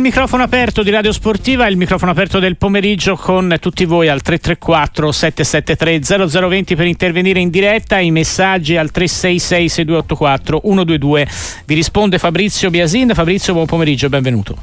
Il 0.00 0.04
microfono 0.04 0.44
aperto 0.44 0.84
di 0.84 0.90
Radio 0.90 1.10
Sportiva, 1.10 1.66
il 1.66 1.76
microfono 1.76 2.12
aperto 2.12 2.38
del 2.38 2.56
pomeriggio 2.56 3.16
con 3.16 3.56
tutti 3.58 3.84
voi 3.84 4.06
al 4.06 4.22
334 4.22 5.10
773 5.10 6.38
0020 6.38 6.76
per 6.76 6.86
intervenire 6.86 7.40
in 7.40 7.50
diretta, 7.50 7.98
i 7.98 8.12
messaggi 8.12 8.76
al 8.76 8.92
366 8.92 9.68
6284 9.68 10.60
122. 10.60 11.28
Vi 11.64 11.74
risponde 11.74 12.20
Fabrizio 12.20 12.70
Biasin. 12.70 13.10
Fabrizio, 13.12 13.52
buon 13.54 13.66
pomeriggio, 13.66 14.08
benvenuto. 14.08 14.56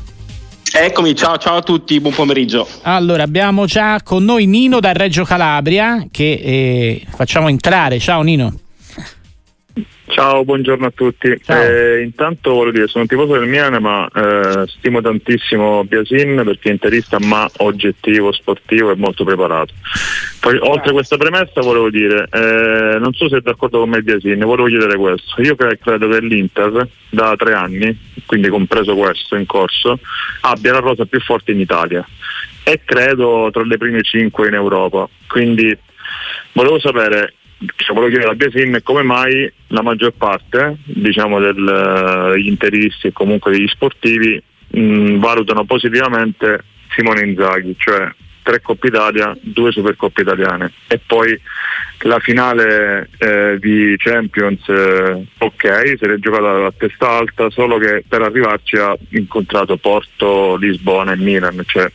Eccomi, 0.72 1.14
ciao, 1.14 1.36
ciao 1.36 1.58
a 1.58 1.62
tutti, 1.62 2.00
buon 2.00 2.14
pomeriggio. 2.14 2.66
Allora, 2.84 3.24
abbiamo 3.24 3.66
già 3.66 4.02
con 4.04 4.24
noi 4.24 4.46
Nino 4.46 4.80
da 4.80 4.94
Reggio 4.94 5.26
Calabria 5.26 6.08
che 6.12 6.32
eh, 6.32 7.06
facciamo 7.14 7.50
entrare. 7.50 8.00
Ciao 8.00 8.22
Nino. 8.22 8.54
Ciao, 10.08 10.46
buongiorno 10.46 10.86
a 10.86 10.92
tutti. 10.92 11.28
Eh, 11.28 12.02
intanto 12.02 12.54
voglio 12.54 12.72
dire, 12.72 12.88
sono 12.88 13.06
tifoso 13.06 13.34
del 13.34 13.50
Milan, 13.50 13.82
ma 13.82 14.08
eh, 14.08 14.66
stimo 14.68 15.02
tantissimo 15.02 15.84
Biasin 15.84 16.42
perché 16.46 16.70
è 16.70 16.72
interista 16.72 17.20
ma 17.20 17.50
oggettivo, 17.58 18.32
sportivo 18.32 18.92
e 18.92 18.96
molto 18.96 19.26
preparato. 19.26 19.74
Poi, 20.40 20.58
oltre 20.62 20.92
a 20.92 20.94
questa 20.94 21.18
premessa, 21.18 21.60
volevo 21.60 21.90
dire, 21.90 22.28
eh, 22.32 22.98
non 23.00 23.12
so 23.14 23.28
se 23.28 23.38
è 23.38 23.42
d'accordo 23.42 23.80
con 23.80 23.90
me 23.90 24.02
Biasin, 24.02 24.40
volevo 24.40 24.70
chiedere 24.70 24.96
questo. 24.96 25.42
Io 25.42 25.56
credo 25.56 26.08
che 26.08 26.22
l'Inter 26.22 26.88
da 27.10 27.36
tre 27.36 27.54
anni, 27.54 27.98
quindi 28.26 28.48
compreso 28.48 28.96
questo 28.96 29.36
in 29.36 29.46
corso, 29.46 30.00
abbia 30.42 30.72
la 30.72 30.80
rosa 30.80 31.06
più 31.06 31.20
forte 31.20 31.52
in 31.52 31.60
Italia 31.60 32.08
e 32.64 32.82
credo 32.86 33.50
tra 33.52 33.64
le 33.64 33.78
prime 33.78 34.02
cinque 34.04 34.48
in 34.48 34.54
Europa. 34.54 35.10
Quindi 35.28 35.78
volevo 36.54 36.80
sapere 36.80 37.34
cioè, 37.76 37.96
volevo 37.96 38.12
chiedere 38.12 38.32
a 38.32 38.36
Biasin 38.36 38.80
come 38.84 39.04
mai 39.04 39.52
la 39.68 39.82
maggior 39.82 40.14
parte 40.14 40.78
diciamo, 40.84 41.40
degli 41.40 42.48
interisti 42.48 43.08
e 43.08 43.14
comunque 43.14 43.52
degli 43.52 43.68
sportivi 43.68 44.42
mh, 44.68 45.18
valutano 45.18 45.66
positivamente 45.66 46.64
Simone 46.96 47.26
Inzaghi, 47.26 47.76
cioè 47.78 48.12
tre 48.46 48.62
Coppe 48.62 48.88
Italia, 48.88 49.36
due 49.42 49.72
Supercoppe 49.72 50.22
italiane 50.22 50.72
e 50.88 51.00
poi 51.04 51.40
la 52.02 52.20
finale 52.20 53.10
eh, 53.18 53.58
di 53.60 53.96
Champions 53.98 54.68
eh, 54.70 55.26
ok, 55.40 55.96
se 55.98 56.08
l'è 56.08 56.20
giocata 56.20 56.68
a 56.68 56.74
testa 56.78 57.10
alta, 57.10 57.50
solo 57.50 57.78
che 57.80 58.04
per 58.08 58.22
arrivarci 58.22 58.78
ha 58.78 58.96
incontrato 59.10 59.78
Porto, 59.78 60.58
Lisbona 60.58 61.14
e 61.14 61.18
Milan, 61.18 61.64
cioè 61.66 61.92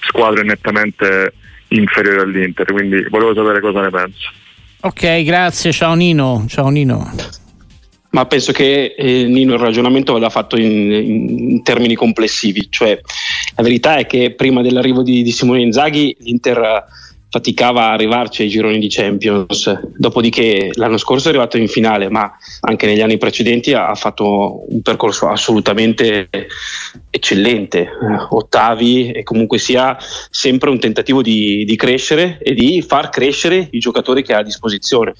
squadre 0.00 0.42
nettamente 0.42 1.34
inferiori 1.68 2.20
all'Inter, 2.20 2.66
quindi 2.72 3.04
volevo 3.08 3.34
sapere 3.34 3.60
cosa 3.60 3.82
ne 3.82 3.90
pensa. 3.90 4.32
Ok, 4.84 5.22
grazie, 5.22 5.70
ciao 5.70 5.94
Nino. 5.94 6.44
Ciao 6.48 6.68
Nino. 6.68 7.08
Ma 8.10 8.26
penso 8.26 8.50
che 8.50 8.96
eh, 8.98 9.24
Nino 9.26 9.54
il 9.54 9.60
ragionamento 9.60 10.18
l'ha 10.18 10.28
fatto 10.28 10.58
in, 10.58 10.90
in, 10.90 11.62
termini 11.62 11.94
complessivi, 11.94 12.66
cioè 12.68 13.00
la 13.54 13.62
verità 13.62 13.96
è 13.96 14.06
che 14.06 14.32
prima 14.32 14.60
dell'arrivo 14.60 15.02
di, 15.02 15.22
di 15.22 15.30
Simone 15.30 15.60
Inzaghi 15.60 16.16
l'Inter 16.18 16.84
faticava 17.32 17.84
a 17.84 17.92
arrivarci 17.92 18.42
ai 18.42 18.50
gironi 18.50 18.78
di 18.78 18.90
Champions, 18.90 19.94
dopodiché 19.96 20.68
l'anno 20.74 20.98
scorso 20.98 21.28
è 21.28 21.30
arrivato 21.30 21.56
in 21.56 21.66
finale, 21.66 22.10
ma 22.10 22.30
anche 22.60 22.84
negli 22.84 23.00
anni 23.00 23.16
precedenti 23.16 23.72
ha 23.72 23.94
fatto 23.94 24.66
un 24.68 24.82
percorso 24.82 25.28
assolutamente 25.28 26.28
eccellente, 27.08 27.80
eh, 27.80 27.88
ottavi 28.28 29.12
e 29.12 29.22
comunque 29.22 29.56
sia 29.56 29.96
sempre 30.28 30.68
un 30.68 30.78
tentativo 30.78 31.22
di, 31.22 31.64
di 31.64 31.74
crescere 31.74 32.38
e 32.42 32.52
di 32.52 32.82
far 32.82 33.08
crescere 33.08 33.66
i 33.70 33.78
giocatori 33.78 34.22
che 34.22 34.34
ha 34.34 34.40
a 34.40 34.44
disposizione. 34.44 35.14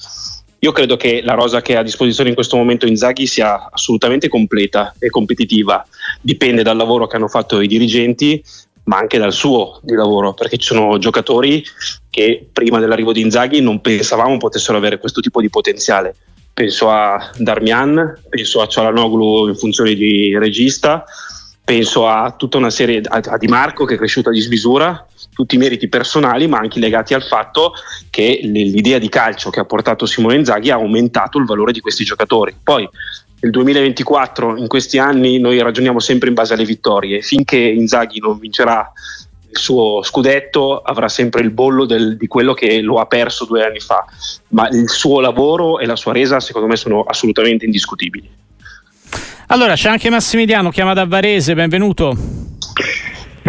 Io 0.59 0.73
credo 0.73 0.99
che 0.99 1.23
la 1.25 1.33
rosa 1.33 1.63
che 1.63 1.77
ha 1.77 1.81
a 1.81 1.83
disposizione 1.83 2.29
in 2.29 2.35
questo 2.35 2.59
momento 2.59 2.87
Inzaghi 2.87 3.27
sia 3.27 3.71
assolutamente 3.71 4.29
completa 4.29 4.95
e 4.99 5.09
competitiva, 5.09 5.83
dipende 6.21 6.63
dal 6.63 6.77
lavoro 6.77 7.07
che 7.07 7.17
hanno 7.17 7.29
fatto 7.29 7.63
i 7.63 7.67
dirigenti, 7.67 8.45
ma 8.85 8.99
anche 8.99 9.19
dal 9.19 9.33
suo 9.33 9.81
di 9.83 9.95
lavoro, 9.95 10.35
perché 10.35 10.57
ci 10.57 10.67
sono 10.67 10.99
giocatori 10.99 11.65
che 12.11 12.49
prima 12.53 12.81
dell'arrivo 12.81 13.13
di 13.13 13.21
Inzaghi 13.21 13.61
non 13.61 13.81
pensavamo 13.81 14.37
potessero 14.37 14.77
avere 14.77 14.99
questo 14.99 15.21
tipo 15.21 15.41
di 15.41 15.51
potenziale. 15.51 16.15
Penso 16.53 16.91
a 16.91 17.31
Darmian, 17.37 18.21
penso 18.29 18.61
a 18.61 18.67
Cialanoglu 18.67 19.49
in 19.49 19.57
funzione 19.57 19.95
di 19.95 20.37
regista, 20.37 21.05
penso 21.65 22.07
a 22.07 22.35
tutta 22.37 22.59
una 22.59 22.71
serie, 22.71 23.01
a, 23.05 23.39
Di 23.39 23.47
Marco 23.47 23.85
che 23.85 23.95
è 23.95 23.97
cresciuto 23.97 24.29
a 24.29 24.33
dismisura, 24.33 25.07
tutti 25.33 25.55
i 25.55 25.59
meriti 25.59 25.89
personali 25.89 26.47
ma 26.47 26.59
anche 26.59 26.79
legati 26.79 27.15
al 27.15 27.23
fatto 27.23 27.73
che 28.11 28.41
l'idea 28.43 28.99
di 28.99 29.09
calcio 29.09 29.49
che 29.49 29.61
ha 29.61 29.65
portato 29.65 30.05
Simone 30.05 30.37
Inzaghi 30.37 30.71
ha 30.71 30.75
aumentato 30.75 31.39
il 31.39 31.47
valore 31.47 31.73
di 31.73 31.81
questi 31.81 32.05
giocatori. 32.05 32.55
Poi 32.63 32.87
nel 33.43 33.51
2024, 33.51 34.57
in 34.57 34.69
questi 34.69 34.99
anni, 34.99 35.41
noi 35.41 35.61
ragioniamo 35.61 35.99
sempre 35.99 36.29
in 36.29 36.35
base 36.35 36.55
alle 36.55 36.65
vittorie. 36.65 37.23
Finché 37.23 37.57
Inzaghi 37.57 38.21
non 38.21 38.39
vincerà 38.39 38.93
il 39.51 39.59
suo 39.59 40.01
scudetto, 40.05 40.79
avrà 40.79 41.09
sempre 41.09 41.43
il 41.43 41.51
bollo 41.51 41.85
del, 41.85 42.17
di 42.17 42.29
quello 42.29 42.55
che 42.55 42.81
lo 42.81 43.01
ha 43.01 43.07
perso 43.07 43.45
due 43.45 43.65
anni 43.65 43.81
fa. 43.81 44.05
Ma 44.51 44.69
il 44.69 44.89
suo 44.89 45.19
lavoro 45.19 45.81
e 45.81 45.87
la 45.87 45.97
sua 45.97 46.13
resa, 46.13 46.39
secondo 46.39 46.69
me, 46.69 46.77
sono 46.77 47.03
assolutamente 47.03 47.65
indiscutibili. 47.65 48.31
Allora, 49.49 49.75
c'è 49.75 49.89
anche 49.89 50.09
Massimiliano, 50.09 50.71
chiama 50.71 50.95
da 50.95 51.05
Varese, 51.05 51.55
benvenuto. 51.55 52.52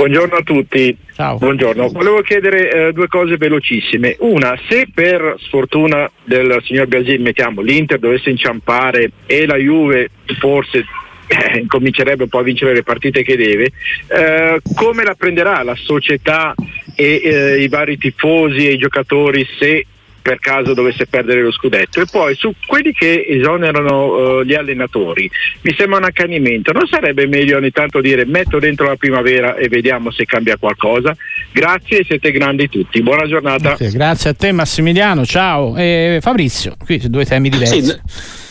Buongiorno 0.04 0.36
a 0.36 0.42
tutti. 0.42 0.98
Ciao. 1.14 1.38
Buongiorno. 1.38 1.88
Volevo 1.88 2.20
chiedere 2.24 2.88
eh, 2.88 2.92
due 2.92 3.08
cose 3.08 3.38
velocissime. 3.38 4.18
Una, 4.20 4.60
se 4.68 4.90
per 4.94 5.38
sfortuna 5.40 6.12
del 6.26 6.60
signor 6.66 6.88
Biagin, 6.88 7.22
mettiamo, 7.22 7.62
l'Inter 7.62 8.00
dovesse 8.00 8.30
inciampare 8.30 9.12
e 9.26 9.46
la 9.46 9.56
Juve 9.56 10.10
forse 10.40 10.84
eh, 11.28 11.64
comincerebbe 11.68 12.28
poi 12.28 12.42
a 12.42 12.44
vincere 12.44 12.74
le 12.74 12.84
partite 12.84 13.24
che 13.24 13.38
deve, 13.38 13.72
eh, 14.08 14.60
come 14.76 15.06
la 15.06 15.16
prenderà 15.16 15.64
la 15.64 15.76
società 15.76 16.54
e 16.98 17.22
eh, 17.24 17.64
i 17.64 17.70
vari 17.70 17.98
tifosi 17.98 18.68
e 18.68 18.74
i 18.74 18.78
giocatori 18.78 19.48
se 19.58 19.86
per 20.24 20.40
caso 20.40 20.74
dovesse 20.74 21.06
perdere 21.06 21.44
lo 21.44 21.52
scudetto. 21.52 22.02
E 22.02 22.06
poi 22.10 22.34
su 22.36 22.52
quelli 22.66 22.94
che 22.94 23.26
esonerano 23.28 24.06
uh, 24.06 24.44
gli 24.44 24.56
allenatori 24.56 25.30
mi 25.62 25.76
sembra 25.78 25.98
un 26.00 26.06
accanimento. 26.06 26.72
Non 26.72 26.88
sarebbe 26.88 27.28
meglio 27.28 27.58
ogni 27.58 27.72
tanto 27.72 28.02
dire 28.02 28.26
metto 28.26 28.58
dentro 28.58 28.88
la 28.88 28.96
primavera 28.96 29.56
e 29.56 29.68
vediamo 29.68 30.10
se 30.12 30.26
cambia 30.26 30.58
qualcosa? 30.58 31.16
Grazie 31.52 32.04
siete 32.06 32.32
grandi 32.32 32.70
tutti. 32.70 33.04
Buona 33.04 33.28
giornata. 33.28 33.74
Okay, 33.74 33.92
grazie 33.92 34.32
a 34.32 34.34
te 34.34 34.52
Massimiliano. 34.52 35.26
Ciao. 35.26 35.76
E 35.78 36.18
Fabrizio 36.22 36.76
qui 36.84 37.00
due 37.10 37.26
temi 37.26 37.50
diversi. 37.50 37.84
sì. 37.84 38.42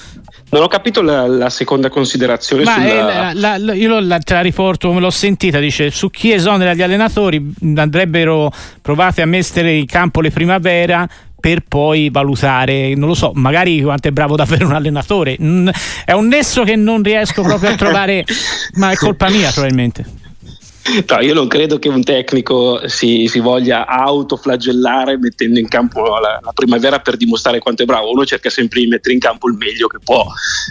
Non 0.53 0.61
ho 0.61 0.69
capito 0.69 1.01
la, 1.01 1.27
la 1.27 1.49
seconda 1.49 1.89
considerazione. 1.89 2.65
Ma 2.65 2.75
sulla... 2.75 3.33
la, 3.33 3.57
la, 3.57 3.73
io 3.73 3.99
la, 4.01 4.19
te 4.19 4.35
la 4.35 4.43
riporto 4.43 4.89
come 4.89 5.01
l'ho 5.01 5.09
sentita, 5.09 5.59
dice 5.59 5.91
su 5.91 6.11
chi 6.11 6.31
esonera 6.31 6.75
gli 6.75 6.83
allenatori 6.83 7.55
andrebbero 7.75 8.53
provate 8.83 9.23
a 9.23 9.27
mettere 9.27 9.73
in 9.73 9.87
campo 9.87 10.21
le 10.21 10.31
primavera 10.31 11.09
per 11.43 11.65
poi 11.67 12.09
valutare, 12.09 12.95
non 12.95 13.09
lo 13.09 13.15
so, 13.15 13.33
magari 13.35 13.83
quanto 13.83 14.07
è 14.07 14.13
bravo 14.13 14.37
davvero 14.37 14.67
un 14.67 14.75
allenatore. 14.75 15.35
È 15.35 16.13
un 16.13 16.29
nesso 16.29 16.63
che 16.63 16.77
non 16.77 17.03
riesco 17.03 17.43
proprio 17.43 17.71
a 17.71 17.75
trovare, 17.75 18.25
ma 18.75 18.93
è 18.93 18.95
colpa 18.95 19.29
mia 19.29 19.51
probabilmente. 19.51 20.21
No, 20.85 21.21
io 21.21 21.33
non 21.33 21.47
credo 21.47 21.79
che 21.79 21.89
un 21.89 22.03
tecnico 22.03 22.89
si, 22.89 23.29
si 23.29 23.39
voglia 23.39 23.87
autoflagellare 23.87 25.17
mettendo 25.17 25.61
in 25.61 25.69
campo 25.69 26.19
la, 26.19 26.41
la, 26.43 26.53
primavera 26.53 26.99
per 26.99 27.17
dimostrare 27.17 27.61
quanto 27.61 27.85
è 27.85 27.87
bravo. 27.87 28.11
Uno 28.11 28.27
cerca 28.27 28.51
sempre 28.51 28.81
di 28.81 28.89
mettere 28.89 29.15
in 29.15 29.21
campo 29.21 29.49
il 29.49 29.55
meglio 29.55 29.87
che 29.87 29.99
può 30.03 30.27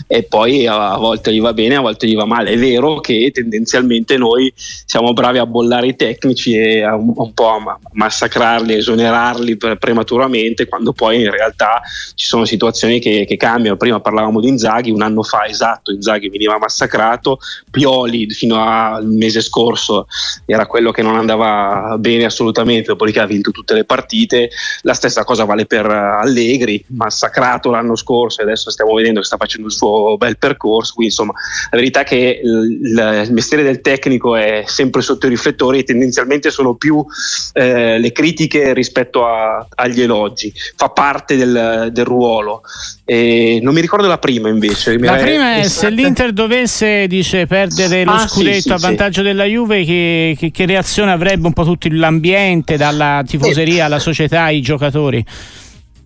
e 0.07 0.23
poi 0.23 0.67
a, 0.67 0.91
a 0.91 0.97
volte 0.97 1.33
gli 1.33 1.39
va 1.39 1.53
bene, 1.53 1.75
a 1.75 1.79
volte 1.81 2.07
gli 2.07 2.16
va 2.16 2.25
male. 2.25 2.51
È 2.51 2.57
vero 2.57 3.00
che 3.00 3.31
tendenzialmente 3.33 4.17
noi 4.17 4.51
siamo 4.55 5.13
bravi 5.13 5.38
a 5.38 5.45
bollare 5.45 5.88
i 5.88 5.95
tecnici 5.95 6.57
e 6.57 6.83
a 6.83 6.94
un, 6.95 7.13
un 7.16 7.33
po' 7.33 7.47
a 7.47 7.79
massacrarli, 7.94 8.73
esonerarli 8.73 9.55
prematuramente, 9.55 10.67
quando 10.67 10.91
poi 10.91 11.21
in 11.21 11.31
realtà 11.31 11.81
ci 12.16 12.25
sono 12.25 12.44
situazioni 12.44 13.00
che, 13.00 13.25
che 13.25 13.38
cambiano. 13.38 13.77
Prima 13.77 14.01
parlavamo 14.01 14.41
di 14.41 14.50
Inzaghi, 14.50 14.91
un 14.91 15.03
anno 15.03 15.23
fa 15.23 15.45
esatto, 15.45 15.91
Inzaghi 15.91 16.27
veniva 16.27 16.57
massacrato, 16.57 17.39
Pioli 17.69 18.29
fino 18.29 18.61
al 18.61 19.05
mese 19.05 19.39
scorso 19.39 20.00
era 20.45 20.66
quello 20.66 20.91
che 20.91 21.01
non 21.01 21.15
andava 21.15 21.95
bene 21.98 22.25
assolutamente, 22.25 22.88
dopodiché 22.88 23.19
ha 23.19 23.25
vinto 23.25 23.51
tutte 23.51 23.74
le 23.74 23.86
partite. 23.86 24.50
La 24.81 24.94
stessa 24.94 25.24
cosa 25.24 25.45
vale 25.45 25.65
per 25.65 25.86
Allegri, 25.86 26.83
massacrato 26.88 27.71
l'anno 27.71 27.95
scorso 27.95 28.42
e 28.42 28.44
adesso 28.44 28.69
stiamo 28.69 28.94
vedendo 28.94 29.19
che 29.19 29.25
sta 29.25 29.38
facendo 29.38 29.68
il 29.68 29.74
suo 29.74 30.18
bel 30.18 30.38
percorso. 30.38 30.94
Quindi 30.94 31.13
insomma, 31.13 31.33
la 31.69 31.77
verità 31.77 32.01
è 32.01 32.03
che 32.03 32.42
il, 32.44 33.24
il 33.25 33.33
mestiere 33.33 33.63
del 33.63 33.81
tecnico 33.81 34.36
è 34.36 34.63
sempre 34.65 35.01
sotto 35.01 35.25
i 35.25 35.30
riflettori 35.30 35.80
e 35.80 35.83
tendenzialmente 35.83 36.51
sono 36.51 36.75
più 36.75 37.03
eh, 37.53 37.98
le 38.00 38.12
critiche 38.12 38.74
rispetto 38.74 39.25
a, 39.25 39.65
agli 39.75 40.01
elogi. 40.01 40.53
Fa 40.75 40.89
parte 40.89 41.36
del, 41.36 41.89
del 41.92 42.06
ruolo. 42.06 42.62
E 43.06 43.59
non 43.62 43.74
mi 43.74 43.81
ricordo 43.81 44.07
la 44.07 44.18
prima 44.18 44.50
invece. 44.50 44.98
La 44.98 45.15
prima 45.15 45.56
è 45.56 45.68
se 45.68 45.89
l'Inter 45.89 46.31
dovesse 46.31 47.07
dice, 47.07 47.45
perdere 47.45 48.03
lo 48.03 48.12
ah, 48.12 48.27
scudetto 48.27 48.53
sì, 48.53 48.62
sì, 48.62 48.71
a 48.71 48.77
vantaggio 48.77 49.21
sì. 49.21 49.27
della 49.27 49.45
Juve, 49.45 49.83
che, 49.91 50.35
che, 50.38 50.51
che, 50.51 50.65
reazione 50.65 51.11
avrebbe 51.11 51.47
un 51.47 51.53
po' 51.53 51.63
tutto 51.63 51.88
l'ambiente, 51.91 52.77
dalla 52.77 53.23
tifoseria 53.25 53.85
alla 53.85 53.99
società, 53.99 54.43
ai 54.43 54.61
giocatori? 54.61 55.23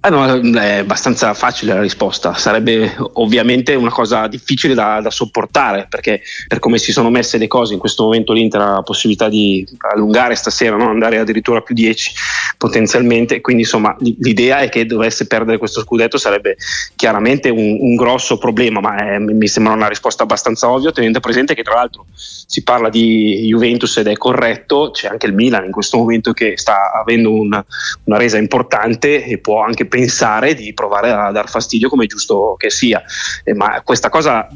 Ah, 0.05 0.09
no, 0.09 0.59
è 0.59 0.77
abbastanza 0.77 1.33
facile 1.33 1.73
la 1.73 1.81
risposta, 1.81 2.35
sarebbe 2.35 2.95
ovviamente 3.13 3.73
una 3.73 3.89
cosa 3.89 4.27
difficile 4.27 4.75
da, 4.75 5.01
da, 5.01 5.09
sopportare 5.09 5.87
perché 5.89 6.21
per 6.47 6.59
come 6.59 6.77
si 6.77 6.91
sono 6.91 7.09
messe 7.09 7.39
le 7.39 7.47
cose 7.47 7.73
in 7.73 7.79
questo 7.79 8.03
momento 8.03 8.31
l'Inter 8.31 8.61
ha 8.61 8.73
la 8.75 8.81
possibilità 8.83 9.29
di 9.29 9.67
allungare 9.91 10.35
stasera, 10.35 10.75
no? 10.75 10.89
andare 10.89 11.17
addirittura 11.17 11.61
più 11.61 11.73
10 11.73 12.11
potenzialmente, 12.55 13.41
quindi 13.41 13.63
insomma 13.63 13.95
l'idea 13.99 14.59
è 14.59 14.69
che 14.69 14.85
dovesse 14.85 15.25
perdere 15.25 15.57
questo 15.57 15.81
scudetto 15.81 16.19
sarebbe 16.19 16.55
chiaramente 16.95 17.49
un, 17.49 17.77
un 17.79 17.95
grosso 17.95 18.37
problema, 18.37 18.81
ma 18.81 18.95
è, 18.97 19.17
mi 19.17 19.47
sembra 19.47 19.73
una 19.73 19.87
risposta 19.87 20.21
abbastanza 20.21 20.69
ovvia 20.69 20.91
tenendo 20.91 21.19
presente 21.19 21.55
che 21.55 21.63
tra 21.63 21.73
l'altro 21.73 22.05
si 22.13 22.61
parla 22.61 22.89
di 22.89 23.47
Juventus 23.47 23.97
ed 23.97 24.05
è 24.05 24.13
corretto, 24.13 24.91
c'è 24.91 25.07
anche 25.07 25.25
il 25.25 25.33
Milan 25.33 25.65
in 25.65 25.71
questo 25.71 25.97
momento 25.97 26.31
che 26.31 26.57
sta 26.57 26.91
avendo 26.91 27.31
una, 27.33 27.65
una 28.03 28.17
resa 28.17 28.37
importante 28.37 29.25
e 29.25 29.39
può 29.39 29.63
anche 29.63 29.87
pensare 29.95 30.53
di 30.55 30.73
provare 30.73 31.09
a 31.09 31.31
dar 31.31 31.47
fastidio 31.49 31.87
come 31.87 32.03
è 32.03 32.07
giusto 32.07 32.55
che 32.57 32.69
sia. 32.69 33.01
Eh, 33.45 33.53
ma 33.53 33.81
questa 33.81 34.09
cosa 34.09 34.49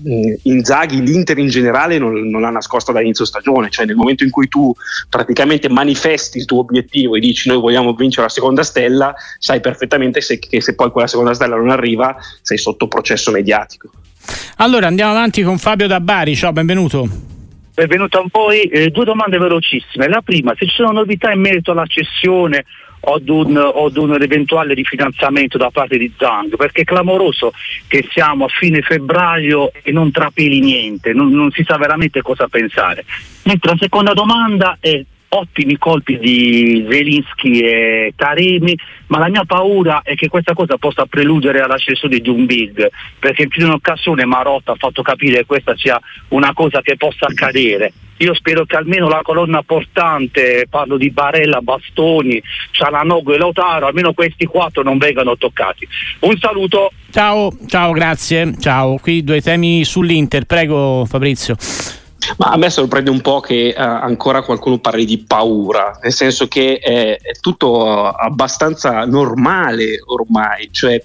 Inzaghi, 0.44 1.02
l'Inter 1.02 1.38
in 1.38 1.48
generale 1.48 1.98
non, 1.98 2.30
non 2.30 2.42
l'ha 2.42 2.50
nascosta 2.50 2.92
da 2.92 3.00
inizio 3.00 3.24
stagione, 3.24 3.70
cioè 3.70 3.86
nel 3.86 3.96
momento 3.96 4.26
in 4.26 4.32
cui 4.32 4.50
tu 4.50 4.76
praticamente 5.10 5.70
manifesti 5.70 6.40
il 6.40 6.46
tuo 6.46 6.60
obiettivo 6.60 7.16
e 7.16 7.22
dici 7.22 7.48
noi 7.48 7.58
vogliamo 7.58 7.94
vincere 7.94 8.24
la 8.24 8.30
seconda 8.34 8.64
stella, 8.64 9.16
sai 9.38 9.62
perfettamente 9.62 10.20
se, 10.20 10.40
che 10.40 10.60
se 10.60 10.76
poi 10.76 10.92
quella 10.92 11.08
seconda 11.08 11.34
stella 11.34 11.56
non 11.56 11.70
arriva 11.70 12.18
sei 12.42 12.58
sotto 12.58 12.90
processo 12.90 13.32
mediatico. 13.32 13.90
Allora 14.58 14.88
andiamo 14.88 15.12
avanti 15.12 15.42
con 15.42 15.58
Fabio 15.58 15.88
da 15.88 16.02
Bari, 16.02 16.36
ciao, 16.36 16.52
benvenuto. 16.52 17.08
Benvenuto 17.74 18.20
a 18.20 18.26
voi. 18.30 18.64
Eh, 18.64 18.90
due 18.90 19.06
domande 19.06 19.38
velocissime. 19.38 20.10
La 20.10 20.22
prima, 20.22 20.54
se 20.58 20.68
ci 20.68 20.76
sono 20.76 20.92
novità 20.92 21.32
in 21.32 21.40
merito 21.40 21.72
alla 21.72 21.86
cessione 21.86 22.66
o 23.02 23.14
ad, 23.14 23.28
un, 23.30 23.56
un 23.96 24.22
eventuale 24.22 24.74
rifinanziamento 24.74 25.58
da 25.58 25.70
parte 25.70 25.98
di 25.98 26.12
Zang, 26.18 26.56
perché 26.56 26.82
è 26.82 26.86
clamoroso 26.86 27.54
che 27.88 28.08
siamo 28.12 28.46
a 28.46 28.50
fine 28.50 28.82
febbraio 28.82 29.72
e 29.82 29.92
non 29.92 30.12
trapeli 30.12 30.60
niente, 30.60 31.14
non, 31.14 31.32
non 31.32 31.52
si 31.52 31.64
sa 31.66 31.78
veramente 31.78 32.22
cosa 32.22 32.48
pensare. 32.48 33.06
Mentre 33.44 33.72
la 33.72 33.78
seconda 33.78 34.14
domanda 34.14 34.78
è 34.80 35.04
ottimi 35.30 35.78
colpi 35.78 36.18
di 36.18 36.86
Zelinski 36.90 37.60
e 37.60 38.14
Taremi, 38.16 38.78
ma 39.08 39.20
la 39.20 39.30
mia 39.30 39.44
paura 39.46 40.02
è 40.04 40.16
che 40.16 40.28
questa 40.28 40.54
cosa 40.54 40.78
possa 40.78 41.06
preludere 41.06 41.60
alla 41.60 41.78
cessione 41.78 42.20
di 42.20 42.30
un 42.30 42.46
big, 42.46 42.90
perché 43.20 43.44
in 43.44 43.50
più 43.50 43.62
di 43.62 43.68
un'occasione 43.68 44.26
Marotta 44.26 44.72
ha 44.72 44.76
fatto 44.76 45.02
capire 45.02 45.38
che 45.38 45.46
questa 45.46 45.76
sia 45.78 46.00
una 46.30 46.54
cosa 46.54 46.82
che 46.82 46.98
possa 46.98 47.28
accadere. 47.28 47.94
Io 48.22 48.34
spero 48.34 48.66
che 48.66 48.76
almeno 48.76 49.08
la 49.08 49.22
colonna 49.24 49.64
portante, 49.64 50.68
parlo 50.70 50.98
di 50.98 51.10
Barella, 51.10 51.62
Bastoni, 51.62 52.42
Cialanoglu 52.72 53.34
e 53.34 53.38
Lautaro, 53.38 53.88
almeno 53.88 54.14
questi 54.14 54.46
quattro 54.46 54.84
non 54.84 54.98
vengano 54.98 55.38
toccati. 55.38 55.88
Un 56.20 56.38
saluto. 56.38 56.92
Ciao, 57.12 57.52
ciao, 57.68 57.92
grazie. 57.92 58.54
Ciao, 58.60 58.98
qui 58.98 59.24
due 59.24 59.42
temi 59.42 59.86
sull'Inter, 59.86 60.46
prego 60.46 61.06
Fabrizio. 61.06 61.56
Ma 62.38 62.48
a 62.48 62.58
me 62.58 62.70
sorprende 62.70 63.10
un 63.10 63.22
po' 63.22 63.40
che 63.40 63.74
uh, 63.76 63.82
ancora 63.82 64.42
qualcuno 64.42 64.80
parli 64.80 65.06
di 65.06 65.20
paura, 65.20 65.98
nel 66.02 66.14
senso 66.14 66.48
che 66.48 66.78
è, 66.78 67.18
è 67.20 67.32
tutto 67.40 68.10
abbastanza 68.10 69.06
normale 69.06 70.02
ormai, 70.06 70.70
cioè 70.72 71.02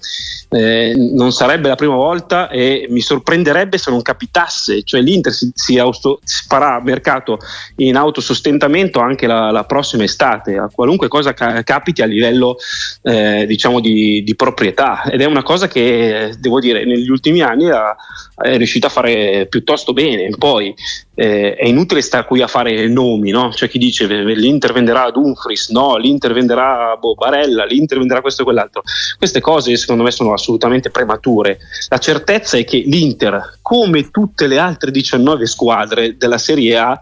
eh, 0.54 0.94
non 0.96 1.32
sarebbe 1.32 1.68
la 1.68 1.74
prima 1.74 1.94
volta 1.96 2.48
e 2.48 2.86
mi 2.88 3.00
sorprenderebbe 3.00 3.76
se 3.76 3.90
non 3.90 4.02
capitasse, 4.02 4.82
cioè 4.84 5.00
l'Inter 5.00 5.32
si, 5.32 5.50
si, 5.52 5.78
auto, 5.78 6.20
si 6.22 6.44
farà 6.46 6.80
mercato 6.80 7.38
in 7.76 7.96
autosostentamento 7.96 9.00
anche 9.00 9.26
la, 9.26 9.50
la 9.50 9.64
prossima 9.64 10.04
estate, 10.04 10.56
a 10.56 10.70
qualunque 10.72 11.08
cosa 11.08 11.32
ca- 11.34 11.62
capiti 11.64 12.02
a 12.02 12.06
livello 12.06 12.56
eh, 13.02 13.46
diciamo 13.46 13.80
di, 13.80 14.22
di, 14.22 14.36
proprietà. 14.36 15.02
Ed 15.04 15.20
è 15.20 15.24
una 15.24 15.42
cosa 15.42 15.66
che 15.66 16.34
devo 16.38 16.60
dire 16.60 16.84
negli 16.84 17.08
ultimi 17.08 17.40
anni 17.40 17.70
ha, 17.70 17.96
è 18.36 18.56
riuscita 18.56 18.88
a 18.88 18.90
fare 18.90 19.46
piuttosto 19.48 19.92
bene. 19.92 20.28
Poi 20.36 20.75
eh, 21.14 21.54
è 21.54 21.66
inutile 21.66 22.00
stare 22.00 22.26
qui 22.26 22.42
a 22.42 22.46
fare 22.46 22.88
nomi, 22.88 23.31
no? 23.31 23.50
C'è 23.50 23.69
chi 23.69 23.78
dice 23.78 24.06
l'Inter 24.06 24.72
venderà 24.72 25.10
Dumfries, 25.10 25.69
no, 25.70 25.96
l'Inter 25.96 26.32
venderà 26.32 26.96
boh, 26.98 27.14
Barella, 27.14 27.64
l'Inter 27.64 27.98
venderà 27.98 28.20
questo 28.20 28.42
e 28.42 28.44
quell'altro. 28.44 28.82
Queste 29.16 29.40
cose 29.40 29.76
secondo 29.76 30.02
me 30.02 30.10
sono 30.10 30.32
assolutamente 30.32 30.90
premature. 30.90 31.58
La 31.88 31.98
certezza 31.98 32.56
è 32.56 32.64
che 32.64 32.78
l'Inter, 32.78 33.58
come 33.62 34.10
tutte 34.10 34.46
le 34.46 34.58
altre 34.58 34.90
19 34.90 35.46
squadre 35.46 36.16
della 36.16 36.38
Serie 36.38 36.76
A, 36.76 37.00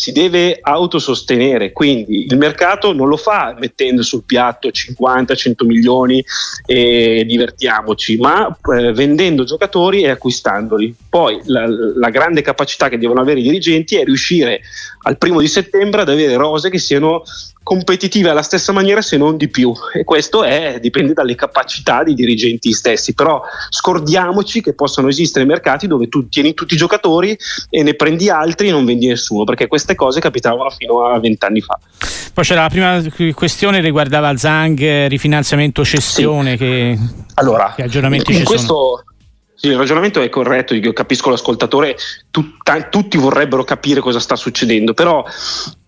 si 0.00 0.12
deve 0.12 0.60
autosostenere, 0.62 1.72
quindi 1.72 2.24
il 2.24 2.38
mercato 2.38 2.94
non 2.94 3.06
lo 3.06 3.18
fa 3.18 3.54
mettendo 3.58 4.00
sul 4.00 4.22
piatto 4.24 4.68
50-100 4.68 5.66
milioni 5.66 6.24
e 6.64 7.22
divertiamoci, 7.26 8.16
ma 8.16 8.48
eh, 8.48 8.94
vendendo 8.94 9.44
giocatori 9.44 10.00
e 10.00 10.08
acquistandoli. 10.08 10.94
Poi 11.06 11.42
la, 11.44 11.66
la, 11.66 12.08
grande 12.08 12.40
capacità 12.40 12.88
che 12.88 12.96
devono 12.96 13.20
avere 13.20 13.40
i 13.40 13.42
dirigenti 13.42 13.96
è 13.96 14.04
riuscire 14.04 14.62
al 15.02 15.18
primo 15.18 15.38
di 15.38 15.48
settembre 15.48 16.00
ad 16.00 16.08
avere 16.08 16.34
rose 16.36 16.70
che 16.70 16.78
siano 16.78 17.22
competitive 17.62 18.30
alla 18.30 18.42
stessa 18.42 18.72
maniera 18.72 19.02
se 19.02 19.16
non 19.16 19.36
di 19.36 19.48
più. 19.48 19.72
E 19.92 20.04
questo 20.04 20.44
è, 20.44 20.78
dipende 20.80 21.12
dalle 21.12 21.34
capacità 21.34 22.02
dei 22.02 22.14
dirigenti 22.14 22.72
stessi. 22.72 23.14
Però 23.14 23.42
scordiamoci 23.68 24.60
che 24.60 24.74
possano 24.74 25.08
esistere 25.08 25.44
mercati 25.44 25.86
dove 25.86 26.08
tu 26.08 26.28
tieni 26.28 26.54
tutti 26.54 26.74
i 26.74 26.76
giocatori 26.76 27.36
e 27.68 27.82
ne 27.82 27.94
prendi 27.94 28.28
altri 28.28 28.68
e 28.68 28.70
non 28.70 28.84
vendi 28.84 29.06
nessuno 29.06 29.44
perché 29.44 29.66
queste 29.66 29.94
cose 29.94 30.20
capitavano 30.20 30.70
fino 30.70 31.04
a 31.06 31.18
vent'anni 31.18 31.60
fa. 31.60 31.78
Poi 32.32 32.44
c'era 32.44 32.62
la 32.62 32.68
prima 32.68 33.02
questione 33.34 33.80
riguardava 33.80 34.36
Zang 34.36 35.06
rifinanziamento 35.06 35.84
cessione 35.84 36.52
sì. 36.52 36.56
che, 36.56 36.98
allora, 37.34 37.72
che 37.76 37.82
aggiornamenti 37.82 38.34
ci 38.34 38.44
questo, 38.44 38.66
sono. 38.66 39.04
Sì, 39.54 39.66
il 39.66 39.76
ragionamento 39.76 40.22
è 40.22 40.28
corretto, 40.30 40.74
io 40.74 40.94
capisco 40.94 41.28
l'ascoltatore, 41.28 41.94
tutta, 42.30 42.82
tutti 42.84 43.18
vorrebbero 43.18 43.62
capire 43.62 44.00
cosa 44.00 44.18
sta 44.18 44.34
succedendo, 44.34 44.94
però 44.94 45.22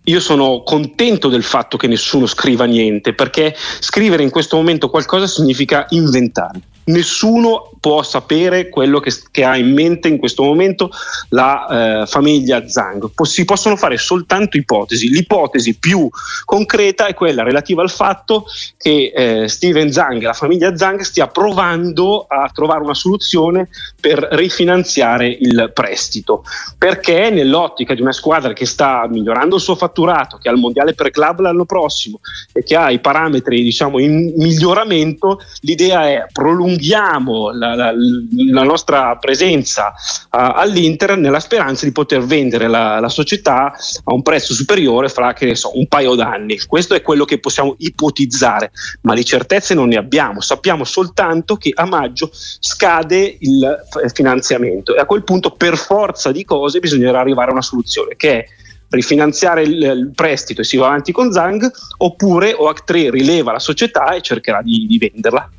io 0.05 0.21
sono 0.21 0.63
contento 0.65 1.29
del 1.29 1.43
fatto 1.43 1.77
che 1.77 1.87
nessuno 1.87 2.27
scriva 2.27 2.65
niente, 2.65 3.15
perché 3.15 3.55
scrivere 3.81 4.23
in 4.23 4.31
questo 4.31 4.57
momento 4.57 4.91
qualcosa 4.91 5.27
significa 5.27 5.87
inventare. 5.91 6.61
Nessuno 6.85 7.72
può 7.82 8.02
sapere 8.02 8.69
quello 8.69 9.00
che, 9.00 9.12
che, 9.31 9.44
ha 9.44 9.56
in 9.56 9.73
mente 9.73 10.08
in 10.08 10.19
questo 10.19 10.43
momento 10.44 10.90
la 11.31 12.02
eh, 12.02 12.06
famiglia 12.06 12.67
Zhang. 12.69 13.11
si 13.23 13.44
possono 13.44 13.76
fare 13.76 13.99
soltanto 13.99 14.56
ipotesi. 14.56 15.08
L'ipotesi 15.08 15.76
più 15.76 16.08
concreta 16.44 17.06
è 17.06 17.14
quella 17.14 17.43
relativa 17.43 17.82
al 17.82 17.90
fatto 17.90 18.46
che 18.76 19.12
eh, 19.14 19.49
Steven 19.49 19.90
Zhang 19.90 20.23
e 20.23 20.26
la 20.26 20.32
famiglia 20.32 20.76
Zhang 20.76 21.00
stia 21.00 21.26
provando 21.26 22.25
a 22.29 22.49
trovare 22.52 22.82
una 22.82 22.94
soluzione 22.94 23.69
per 24.00 24.29
rifinanziare 24.32 25.26
il 25.29 25.73
prestito. 25.75 26.44
Perché 26.79 27.31
nell'ottica 27.31 27.94
di 27.94 28.00
una 28.00 28.12
squadra 28.12 28.52
che 28.52 28.67
sta 28.67 29.06
migliorando 29.08 29.56
il 29.56 29.61
suo 29.61 29.75
fatturato, 29.75 30.38
che 30.40 30.49
ha 30.49 30.52
il 30.52 30.61
mondiale 30.61 30.94
per 30.94 31.11
club 31.11 31.40
l'anno 31.40 31.64
prossimo 31.64 32.20
e 32.53 32.62
che 32.62 32.77
ha 32.77 32.91
i 32.91 33.01
parametri 33.01 33.62
diciamo 33.62 33.98
in 33.98 34.32
miglioramento, 34.36 35.41
l'idea 35.62 36.08
è 36.08 36.27
prolungare 36.32 36.81
allunghiamo 36.82 37.51
la, 37.74 38.62
nostra 38.62 39.17
presenza 39.17 39.88
uh, 39.88 40.29
all'Inter 40.31 41.17
nella 41.17 41.41
speranza 41.41 41.84
di 41.84 41.93
poter 41.93 42.22
vendere 42.22 42.69
la, 42.69 43.00
la, 43.00 43.08
società 43.08 43.72
a 44.05 44.14
un 44.14 44.22
prezzo 44.22 44.55
superiore 44.55 45.08
fra 45.08 45.32
che 45.32 45.46
ne 45.46 45.55
so, 45.55 45.76
un 45.76 45.86
paio 45.86 46.14
d'anni. 46.14 46.58
Questo 46.67 46.94
è 46.94 47.02
quello 47.02 47.24
che 47.24 47.38
possiamo 47.38 47.74
ipotizzare, 47.79 48.72
ma 49.02 49.14
di 49.14 49.24
certezze 49.24 49.74
non 49.74 49.88
ne 49.88 49.96
abbiamo. 49.96 50.41
Sappiamo 50.41 50.84
soltanto 50.84 51.56
che 51.56 51.72
a 51.74 51.86
maggio 51.86 52.31
scade 52.32 53.36
il 53.41 53.84
finanziamento 54.12 54.94
e 54.94 55.00
a 55.00 55.06
quel 55.06 55.24
punto 55.24 55.50
per 55.50 55.76
forza 55.76 56.32
di 56.32 56.44
cose 56.44 56.81
bisognerà 56.81 57.20
arrivare 57.20 57.50
a 57.50 57.52
una 57.52 57.62
soluzione 57.62 58.17
che 58.17 58.38
è 58.38 58.44
rifinanziare 58.93 59.62
il, 59.62 59.82
il, 59.82 60.12
prestito 60.14 60.60
e 60.60 60.64
si 60.64 60.76
va 60.76 60.86
avanti 60.86 61.12
con 61.12 61.32
Zang 61.32 61.70
oppure 61.98 62.55
OAC3 62.55 63.10
rileva 63.10 63.52
la 63.52 63.58
società 63.58 64.14
e 64.14 64.20
cercherà 64.20 64.62
di, 64.62 64.86
di 64.86 64.98
venderla. 64.98 65.50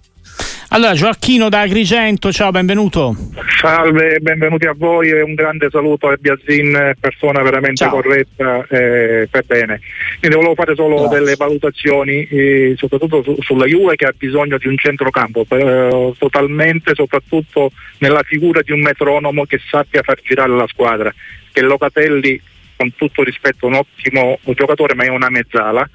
Allora, 0.74 0.94
Gioacchino 0.96 1.50
da 1.50 1.60
Agrigento, 1.62 2.32
ciao, 2.32 2.50
benvenuto. 2.50 3.16
Salve, 3.62 4.18
benvenuti 4.20 4.66
a 4.66 4.74
voi 4.75 5.10
e 5.10 5.22
un 5.22 5.36
grande 5.36 5.68
saluto 5.70 6.08
a 6.08 6.16
Biazin, 6.20 6.96
persona 7.00 7.44
veramente 7.44 7.84
ciao. 7.84 7.92
corretta 7.92 8.66
e 8.68 9.28
per 9.30 9.44
bene. 9.46 9.80
Quindi 10.18 10.36
volevo 10.36 10.56
fare 10.56 10.74
solo 10.74 11.02
Grazie. 11.02 11.20
delle 11.20 11.36
valutazioni, 11.36 12.28
eh, 12.28 12.74
soprattutto 12.75 13.22
su, 13.22 13.38
sulla 13.42 13.66
Juve 13.66 13.96
che 13.96 14.06
ha 14.06 14.13
bisogno 14.18 14.58
di 14.58 14.68
un 14.68 14.75
centrocampo, 14.75 15.46
eh, 15.48 16.13
totalmente, 16.18 16.96
soprattutto 16.96 17.72
nella 18.00 18.24
figura 18.24 18.62
di 18.63 18.72
un 18.72 18.82
metronomo 18.82 19.46
che 19.46 19.60
sappia 19.70 20.02
far 20.02 20.20
girare 20.24 20.56
la 20.56 20.68
squadra, 20.68 21.13
che 21.52 21.62
Locatelli, 21.62 22.42
con 22.75 22.96
tutto 22.96 23.22
rispetto, 23.22 23.68
è 23.68 23.70
un 23.70 23.75
ottimo 23.75 24.40
giocatore, 24.56 24.96
ma 24.96 25.04
è 25.04 25.10
una 25.10 25.30
mezzala 25.30 25.88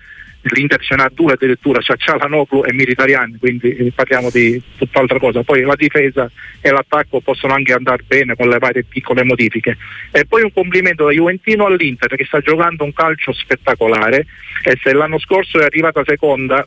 l'Inter 0.42 0.80
ce 0.80 0.94
n'ha 0.94 1.10
due 1.12 1.32
addirittura, 1.32 1.80
c'ha 1.80 1.96
Cialanoglu 1.96 2.64
e 2.64 2.72
Militariani, 2.72 3.36
quindi 3.38 3.74
eh, 3.74 3.92
parliamo 3.94 4.30
di 4.30 4.60
tutt'altra 4.76 5.18
cosa. 5.18 5.42
Poi 5.42 5.62
la 5.62 5.74
difesa 5.74 6.30
e 6.60 6.70
l'attacco 6.70 7.20
possono 7.20 7.54
anche 7.54 7.72
andare 7.72 8.04
bene 8.06 8.36
con 8.36 8.48
le 8.48 8.58
varie 8.58 8.84
piccole 8.84 9.24
modifiche. 9.24 9.76
E 10.10 10.24
poi 10.26 10.42
un 10.42 10.52
complimento 10.52 11.04
da 11.04 11.10
Juventino 11.10 11.66
all'Inter 11.66 12.14
che 12.16 12.24
sta 12.24 12.40
giocando 12.40 12.84
un 12.84 12.92
calcio 12.92 13.32
spettacolare 13.32 14.26
e 14.62 14.78
se 14.82 14.92
l'anno 14.92 15.18
scorso 15.18 15.60
è 15.60 15.64
arrivata 15.64 16.02
seconda 16.04 16.66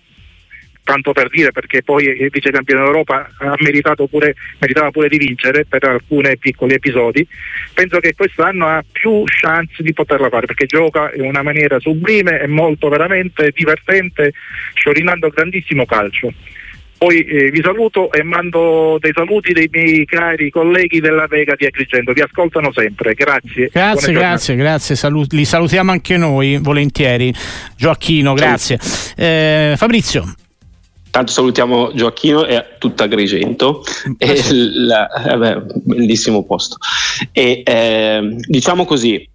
tanto 0.92 1.14
per 1.14 1.30
dire 1.30 1.54
perché 1.54 1.84
poi 1.84 2.04
il 2.04 2.30
vice 2.30 2.52
campione 2.52 2.84
d'Europa 2.84 3.30
ha 3.38 3.56
meritato 3.60 4.08
pure, 4.08 4.36
meritava 4.58 4.92
pure 4.92 5.08
di 5.08 5.18
vincere 5.18 5.64
per 5.64 5.86
alcuni 5.86 6.38
piccoli 6.38 6.74
episodi, 6.74 7.26
penso 7.74 8.00
che 8.00 8.14
quest'anno 8.14 8.68
ha 8.68 8.84
più 8.92 9.24
chance 9.24 9.82
di 9.82 9.94
poterla 9.94 10.28
fare 10.28 10.48
perché 10.48 10.66
gioca 10.66 11.10
in 11.16 11.22
una 11.22 11.44
maniera 11.44 11.80
sublime 11.80 12.42
e 12.42 12.48
molto 12.48 12.90
veramente 12.90 13.54
divertente, 13.56 14.34
sciorinando 14.74 15.30
grandissimo 15.30 15.86
calcio. 15.86 16.34
Poi 16.98 17.22
eh, 17.22 17.50
vi 17.52 17.62
saluto 17.64 18.12
e 18.12 18.22
mando 18.22 18.98
dei 19.00 19.12
saluti 19.16 19.54
dei 19.54 19.70
miei 19.72 20.04
cari 20.04 20.50
colleghi 20.50 21.00
della 21.00 21.26
Vega 21.28 21.56
di 21.56 21.66
Agrigento, 21.66 22.12
vi 22.12 22.22
ascoltano 22.22 22.74
sempre, 22.74 23.14
grazie. 23.14 23.70
Grazie, 23.72 24.12
grazie, 24.12 24.56
grazie, 24.56 24.96
Salut- 24.96 25.32
li 25.32 25.46
salutiamo 25.46 25.90
anche 25.90 26.18
noi 26.18 26.60
volentieri. 26.62 27.34
Gioacchino, 27.78 28.34
grazie. 28.34 28.78
Eh, 29.16 29.74
Fabrizio. 29.78 30.36
Tanto 31.12 31.32
salutiamo 31.32 31.92
Gioacchino 31.94 32.46
e 32.46 32.78
tutta 32.80 33.04
Agrigento, 33.04 33.84
sì. 34.18 34.72
la, 34.86 35.08
vabbè, 35.26 35.62
bellissimo 35.84 36.44
posto. 36.46 36.78
E, 37.34 37.62
eh, 37.66 38.36
diciamo 38.48 38.86
così, 38.86 39.30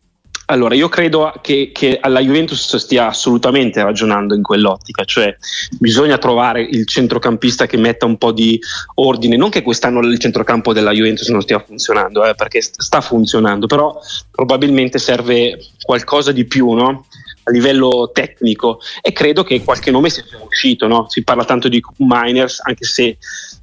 allora, 0.49 0.76
io 0.76 0.88
credo 0.88 1.33
che, 1.40 1.71
che, 1.75 1.99
alla 2.00 2.21
Juventus 2.21 2.76
stia 2.76 3.09
assolutamente 3.09 3.83
ragionando 3.83 4.33
in 4.35 4.42
quell'ottica, 4.42 5.02
cioè 5.02 5.37
bisogna 5.80 6.18
trovare 6.18 6.62
il 6.62 6.87
centrocampista 6.87 7.66
che 7.66 7.76
metta 7.76 8.06
un 8.06 8.16
po' 8.16 8.30
di 8.30 8.59
ordine, 8.95 9.37
non 9.37 9.50
che 9.50 9.62
quest'anno 9.62 9.99
il 10.00 10.18
centrocampo 10.18 10.73
della 10.73 10.92
Juventus 10.92 11.28
non 11.30 11.40
stia 11.40 11.59
funzionando, 11.59 12.25
eh, 12.25 12.37
perché 12.37 12.61
sta 12.61 13.00
funzionando, 13.00 13.66
però 13.66 13.99
probabilmente 14.30 14.99
serve 14.99 15.59
qualcosa 15.83 16.30
di 16.30 16.45
più, 16.45 16.71
no? 16.75 17.06
A 17.49 17.53
livello 17.53 18.11
tecnico 18.12 18.81
e 19.00 19.12
credo 19.12 19.45
che 19.45 19.62
qualche 19.62 19.93
nome 19.93 20.11
sia 20.11 20.25
già 20.29 20.38
uscito, 20.43 20.88
no? 20.88 21.07
si 21.09 21.23
parla 21.23 21.45
tanto 21.45 21.69
di 21.69 21.81
Miners 21.99 22.61
anche 22.65 22.85
se 22.85 23.19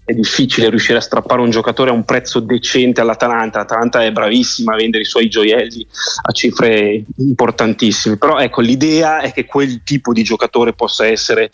è 0.06 0.14
difficile 0.14 0.70
riuscire 0.70 0.98
a 0.98 1.02
strappare 1.02 1.42
un 1.42 1.50
giocatore 1.50 1.90
a 1.90 1.94
un 1.94 2.06
prezzo 2.06 2.40
decente 2.40 3.02
all'Atalanta, 3.02 3.60
l'Atalanta 3.60 4.04
è 4.04 4.12
bravissima 4.12 4.74
a 4.74 4.78
vendere 4.78 5.04
i 5.04 5.06
suoi 5.06 5.30
gioielli 5.30 5.86
a 6.22 6.32
cifre 6.32 7.04
importantissime, 7.18 8.18
però 8.18 8.40
ecco 8.40 8.62
l'idea 8.62 9.20
è 9.20 9.34
che 9.34 9.46
quel 9.46 9.84
tipo 9.84 10.14
di 10.14 10.24
giocatore 10.24 10.74
possa 10.74 11.06
essere 11.06 11.52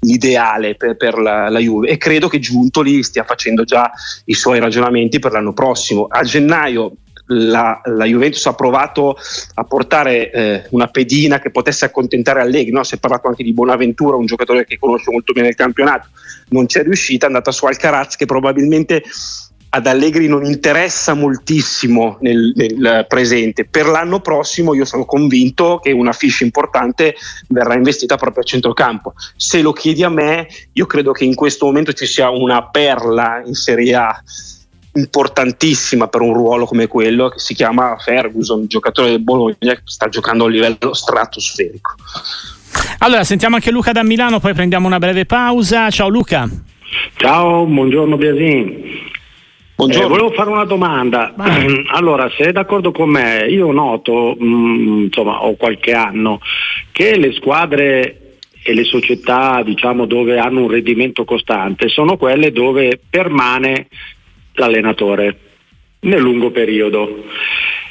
l'ideale 0.00 0.76
per, 0.76 0.96
per 0.96 1.18
la, 1.18 1.48
la, 1.48 1.58
Juve 1.58 1.88
e 1.88 1.96
credo 1.96 2.28
che 2.28 2.38
Giuntoli 2.38 3.02
stia 3.02 3.24
facendo 3.24 3.64
già 3.64 3.90
i 4.26 4.34
suoi 4.34 4.60
ragionamenti 4.60 5.18
per 5.18 5.32
l'anno 5.32 5.52
prossimo. 5.52 6.06
A 6.08 6.22
gennaio 6.22 6.92
la, 7.26 7.80
la, 7.84 8.04
Juventus 8.04 8.44
ha 8.46 8.54
provato 8.54 9.16
a 9.54 9.64
portare 9.64 10.30
eh, 10.30 10.66
una 10.70 10.86
pedina 10.88 11.38
che 11.38 11.50
potesse 11.50 11.84
accontentare 11.84 12.40
Allegri, 12.40 12.72
no? 12.72 12.84
si 12.84 12.94
è 12.94 12.98
parlato 12.98 13.28
anche 13.28 13.42
di 13.42 13.52
Bonaventura, 13.52 14.16
un 14.16 14.26
giocatore 14.26 14.64
che 14.64 14.78
conosce 14.78 15.10
molto 15.10 15.32
bene 15.32 15.48
il 15.48 15.54
campionato, 15.54 16.08
non 16.50 16.66
c'è 16.66 16.82
riuscita, 16.82 17.26
è 17.26 17.28
andata 17.28 17.50
su 17.50 17.66
Alcaraz 17.66 18.16
che 18.16 18.26
probabilmente 18.26 19.02
ad 19.68 19.86
Allegri 19.86 20.26
non 20.26 20.44
interessa 20.44 21.12
moltissimo 21.14 22.16
nel, 22.20 22.52
nel, 22.54 23.04
presente. 23.08 23.66
Per 23.66 23.86
l'anno 23.86 24.20
prossimo 24.20 24.74
io 24.74 24.86
sono 24.86 25.04
convinto 25.04 25.80
che 25.82 25.92
una 25.92 26.12
fish 26.12 26.40
importante 26.40 27.14
verrà 27.48 27.74
investita 27.74 28.16
proprio 28.16 28.42
a 28.42 28.46
centrocampo. 28.46 29.14
Se 29.36 29.60
lo 29.60 29.72
chiedi 29.72 30.02
a 30.02 30.08
me, 30.08 30.46
io 30.72 30.86
credo 30.86 31.12
che 31.12 31.24
in 31.24 31.34
questo 31.34 31.66
momento 31.66 31.92
ci 31.92 32.06
sia 32.06 32.30
una 32.30 32.68
perla 32.68 33.42
in 33.44 33.54
Serie 33.54 33.94
A 33.94 34.22
importantissima 34.96 36.08
per 36.08 36.20
un 36.20 36.32
ruolo 36.32 36.66
come 36.66 36.86
quello 36.86 37.28
che 37.28 37.38
si 37.38 37.54
chiama 37.54 37.96
Ferguson, 37.98 38.66
giocatore 38.66 39.10
del 39.10 39.20
Bologna 39.20 39.56
che 39.60 39.82
sta 39.84 40.08
giocando 40.08 40.46
a 40.46 40.48
livello 40.48 40.92
stratosferico. 40.92 41.94
Allora, 42.98 43.24
sentiamo 43.24 43.56
anche 43.56 43.70
Luca 43.70 43.92
da 43.92 44.02
Milano, 44.02 44.40
poi 44.40 44.54
prendiamo 44.54 44.86
una 44.86 44.98
breve 44.98 45.26
pausa. 45.26 45.90
Ciao 45.90 46.08
Luca. 46.08 46.48
Ciao, 47.16 47.64
buongiorno 47.64 48.16
Biasin. 48.16 49.14
Buongiorno. 49.74 50.06
Eh, 50.06 50.08
volevo 50.08 50.30
fare 50.30 50.50
una 50.50 50.64
domanda. 50.64 51.32
Vai. 51.36 51.84
Allora, 51.92 52.30
se 52.36 52.44
è 52.44 52.52
d'accordo 52.52 52.92
con 52.92 53.10
me, 53.10 53.46
io 53.48 53.70
noto, 53.72 54.34
mh, 54.38 54.44
mm, 54.44 55.02
insomma, 55.04 55.44
ho 55.44 55.54
qualche 55.56 55.92
anno, 55.92 56.40
che 56.92 57.16
le 57.16 57.32
squadre 57.32 58.20
e 58.66 58.74
le 58.74 58.84
società 58.84 59.62
diciamo, 59.62 60.06
dove 60.06 60.38
hanno 60.38 60.62
un 60.62 60.68
rendimento 60.68 61.24
costante 61.24 61.88
sono 61.88 62.16
quelle 62.16 62.50
dove 62.50 62.98
permane 63.08 63.86
l'allenatore 64.56 65.38
nel 66.00 66.20
lungo 66.20 66.50
periodo. 66.50 67.24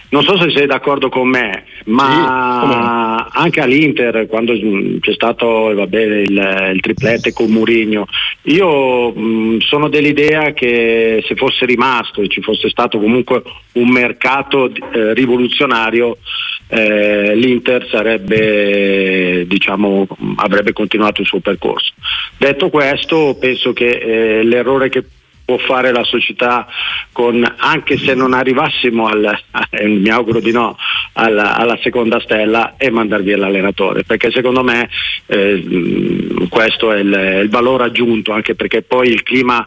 Non 0.07 0.24
so 0.24 0.38
se 0.38 0.51
sei 0.51 0.67
d'accordo 0.67 1.10
con 1.10 1.27
me, 1.27 1.65
ma 1.86 3.27
sì, 3.29 3.38
anche 3.38 3.60
all'Inter, 3.60 4.27
quando 4.27 4.53
c'è 5.01 5.13
stato 5.13 5.74
vabbè, 5.74 6.00
il, 6.00 6.72
il, 6.74 6.79
triplete 6.79 7.34
con 7.34 7.50
Murigno, 7.50 8.05
io 8.43 9.12
mh, 9.12 9.60
sono 9.60 9.89
dell'idea 9.89 10.53
che 10.53 11.24
se 11.27 11.36
fosse 11.36 11.65
rimasto 11.65 12.22
e 12.22 12.29
ci 12.29 12.41
fosse 12.41 12.69
stato 12.69 13.00
comunque 13.00 13.41
un 13.74 13.89
mercato 13.89 14.67
eh, 14.67 15.13
rivoluzionario, 15.13 16.19
eh, 16.67 17.36
l'Inter 17.36 17.88
sarebbe, 17.89 19.45
diciamo, 19.48 20.07
avrebbe 20.38 20.72
continuato 20.72 21.22
il 21.22 21.27
suo 21.27 21.39
percorso. 21.39 21.91
Detto 22.38 22.69
questo, 22.69 23.36
penso 23.39 23.74
che 23.74 23.89
eh, 23.89 24.43
l'errore 24.43 24.89
che 24.89 25.03
può 25.46 25.58
fare 25.58 25.92
la 25.92 26.04
società 26.04 26.68
con, 27.12 27.46
anche 27.58 27.98
se 27.98 28.16
non 28.16 28.34
arrivassimo 28.34 29.06
al, 29.06 29.40
eh, 29.70 29.88
mi 29.88 30.10
auguro 30.10 30.40
di 30.40 30.52
no, 30.52 30.75
alla, 31.14 31.56
alla, 31.56 31.78
seconda 31.82 32.20
stella 32.20 32.74
e 32.78 32.90
mandar 32.90 33.22
via 33.22 33.38
l'allenatore. 33.38 34.04
Perché 34.04 34.32
secondo 34.32 34.64
me 34.64 34.90
eh, 35.28 36.48
questo 36.50 36.92
è 36.92 37.00
il, 37.00 37.42
il, 37.44 37.50
valore 37.50 37.86
aggiunto 37.86 38.34
anche 38.34 38.56
perché 38.56 38.82
poi 38.82 39.08
il 39.10 39.24
clima 39.24 39.66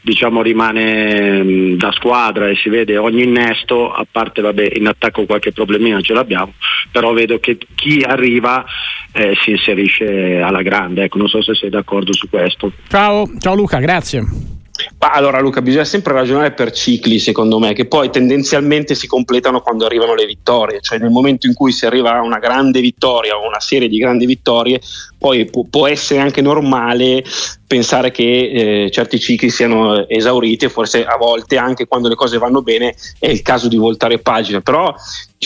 diciamo 0.00 0.40
rimane 0.40 1.42
mm, 1.42 1.74
da 1.74 1.90
squadra 1.90 2.48
e 2.48 2.54
si 2.54 2.68
vede 2.68 2.96
ogni 2.96 3.24
innesto 3.24 3.92
a 3.92 4.06
parte 4.08 4.40
vabbè 4.40 4.74
in 4.76 4.86
attacco 4.86 5.24
qualche 5.26 5.50
problemino 5.50 6.00
ce 6.00 6.12
l'abbiamo 6.12 6.52
però 6.92 7.12
vedo 7.12 7.40
che 7.40 7.58
chi 7.74 8.04
arriva 8.06 8.64
eh, 9.12 9.36
si 9.42 9.50
inserisce 9.50 10.40
alla 10.40 10.62
grande. 10.62 11.04
Ecco 11.04 11.18
non 11.18 11.28
so 11.28 11.42
se 11.42 11.54
sei 11.54 11.70
d'accordo 11.70 12.12
su 12.12 12.28
questo. 12.28 12.70
Ciao 12.88 13.28
ciao 13.38 13.54
Luca 13.54 13.78
grazie 13.80 14.54
ma 14.98 15.10
allora 15.12 15.40
Luca, 15.40 15.62
bisogna 15.62 15.84
sempre 15.84 16.12
ragionare 16.12 16.52
per 16.52 16.70
cicli, 16.70 17.18
secondo 17.18 17.58
me, 17.58 17.72
che 17.72 17.86
poi 17.86 18.10
tendenzialmente 18.10 18.94
si 18.94 19.06
completano 19.06 19.60
quando 19.60 19.86
arrivano 19.86 20.14
le 20.14 20.26
vittorie, 20.26 20.80
cioè 20.80 20.98
nel 20.98 21.10
momento 21.10 21.46
in 21.46 21.54
cui 21.54 21.72
si 21.72 21.86
arriva 21.86 22.14
a 22.14 22.22
una 22.22 22.38
grande 22.38 22.80
vittoria 22.80 23.36
o 23.36 23.46
una 23.46 23.60
serie 23.60 23.88
di 23.88 23.98
grandi 23.98 24.26
vittorie, 24.26 24.80
poi 25.18 25.44
può, 25.46 25.64
può 25.68 25.86
essere 25.86 26.20
anche 26.20 26.40
normale 26.40 27.24
pensare 27.66 28.10
che 28.10 28.84
eh, 28.84 28.90
certi 28.90 29.18
cicli 29.18 29.50
siano 29.50 30.06
esauriti 30.08 30.66
e 30.66 30.68
forse 30.68 31.04
a 31.04 31.16
volte 31.16 31.56
anche 31.56 31.86
quando 31.86 32.08
le 32.08 32.14
cose 32.14 32.38
vanno 32.38 32.62
bene 32.62 32.94
è 33.18 33.28
il 33.28 33.42
caso 33.42 33.68
di 33.68 33.76
voltare 33.76 34.18
pagina, 34.18 34.60
però 34.60 34.94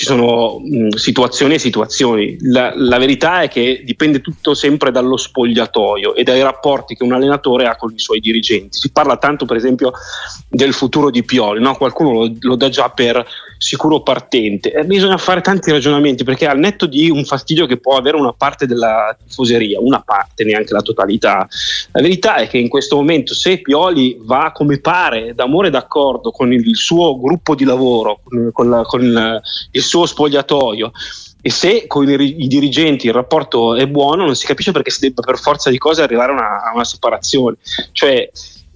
ci 0.01 0.07
sono 0.07 0.61
mh, 0.61 0.95
situazioni 0.95 1.55
e 1.55 1.59
situazioni. 1.59 2.39
La, 2.41 2.73
la, 2.75 2.97
verità 2.97 3.43
è 3.43 3.49
che 3.49 3.83
dipende 3.85 4.23
tutto 4.23 4.55
sempre 4.55 4.91
dallo 4.91 5.19
spogliatoio 5.19 6.15
e 6.15 6.23
dai 6.23 6.41
rapporti 6.41 6.95
che 6.95 7.05
un 7.05 7.13
allenatore 7.13 7.67
ha 7.67 7.77
con 7.77 7.93
i 7.93 7.99
suoi 7.99 8.19
dirigenti. 8.19 8.79
Si 8.79 8.93
parla 8.93 9.19
tanto 9.19 9.45
per 9.45 9.59
esempio 9.59 9.93
del 10.49 10.73
futuro 10.73 11.11
di 11.11 11.23
Pioli, 11.23 11.61
no? 11.61 11.77
qualcuno 11.77 12.13
lo, 12.13 12.33
lo 12.41 12.57
dà 12.57 12.71
già 12.71 12.89
per 12.89 13.27
sicuro 13.61 14.01
partente. 14.01 14.73
E 14.73 14.85
bisogna 14.85 15.19
fare 15.19 15.43
tanti 15.43 15.71
ragionamenti 15.71 16.25
perché 16.25 16.47
al 16.47 16.59
netto 16.59 16.87
di 16.87 17.11
un 17.11 17.27
fastidio 17.27 17.67
che 17.67 17.77
può 17.77 17.97
avere 17.97 18.17
una 18.17 18.33
parte 18.33 18.67
della 18.67 19.15
tifoseria, 19.23 19.79
una 19.79 20.01
parte, 20.01 20.45
neanche 20.45 20.73
la 20.73 20.81
totalità, 20.81 21.47
la 21.93 22.01
verità 22.01 22.37
è 22.37 22.49
che 22.49 22.57
in 22.57 22.71
questo 22.71 22.97
momento 22.97 23.35
se 23.35 23.61
Pioli 23.61 24.19
va 24.23 24.51
come 24.55 24.81
pare, 24.81 25.35
d'amore 25.35 25.69
e 25.69 25.71
d'accordo 25.71 26.31
con 26.31 26.51
il 26.53 26.75
suo 26.75 27.21
gruppo 27.21 27.55
di 27.55 27.65
lavoro, 27.65 28.23
con, 28.53 28.71
la, 28.71 28.83
con 28.83 29.41
il 29.73 29.83
suo 29.83 30.07
spogliatoio, 30.07 30.91
e 31.43 31.51
se 31.51 31.87
con 31.87 32.09
i, 32.09 32.47
dirigenti 32.47 33.07
il 33.07 33.15
rapporto 33.15 33.75
è 33.75 33.87
buono 33.87 34.25
non 34.25 34.37
si 34.37 34.47
capisce 34.47 34.73
perché 34.73 34.91
si 34.91 35.01
debba 35.01 35.23
per 35.23 35.39
forza 35.39 35.71
di 35.71 35.79
cose 35.79 36.03
arrivare 36.03 36.33
a 36.33 36.35
una, 36.35 36.63
a 36.63 36.73
una 36.75 36.85
separazione. 36.85 37.57
Cioè, 37.93 38.31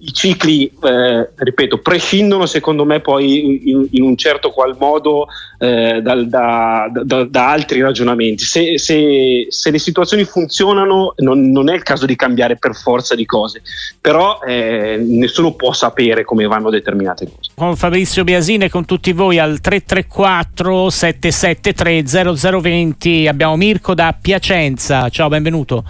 i 0.05 0.13
cicli, 0.13 0.71
eh, 0.83 1.29
ripeto, 1.35 1.79
prescindono 1.79 2.45
secondo 2.45 2.85
me 2.85 2.99
poi 2.99 3.69
in, 3.71 3.87
in 3.91 4.03
un 4.03 4.15
certo 4.15 4.51
qual 4.51 4.75
modo 4.79 5.27
eh, 5.57 5.99
dal, 6.01 6.27
da, 6.27 6.87
da, 6.91 7.23
da, 7.23 7.49
altri 7.49 7.81
ragionamenti. 7.81 8.43
Se, 8.43 8.77
se, 8.77 9.47
se, 9.49 9.71
le 9.71 9.79
situazioni 9.79 10.23
funzionano 10.23 11.13
non, 11.17 11.49
non, 11.49 11.69
è 11.69 11.73
il 11.73 11.81
caso 11.81 12.05
di 12.05 12.15
cambiare 12.15 12.57
per 12.57 12.75
forza 12.75 13.15
di 13.15 13.25
cose, 13.25 13.63
però 13.99 14.39
eh, 14.45 14.97
nessuno 15.03 15.53
può 15.53 15.73
sapere 15.73 16.23
come 16.23 16.45
vanno 16.45 16.69
determinate 16.69 17.25
cose. 17.25 17.51
Con 17.55 17.75
Fabrizio 17.75 18.23
Biasine 18.23 18.65
e 18.65 18.69
con 18.69 18.85
tutti 18.85 19.11
voi 19.11 19.39
al 19.39 19.59
334 19.59 20.89
773 20.89 22.61
0020 22.61 23.27
abbiamo 23.27 23.55
Mirko 23.55 23.95
da 23.95 24.15
Piacenza, 24.19 25.09
ciao 25.09 25.29
benvenuto. 25.29 25.83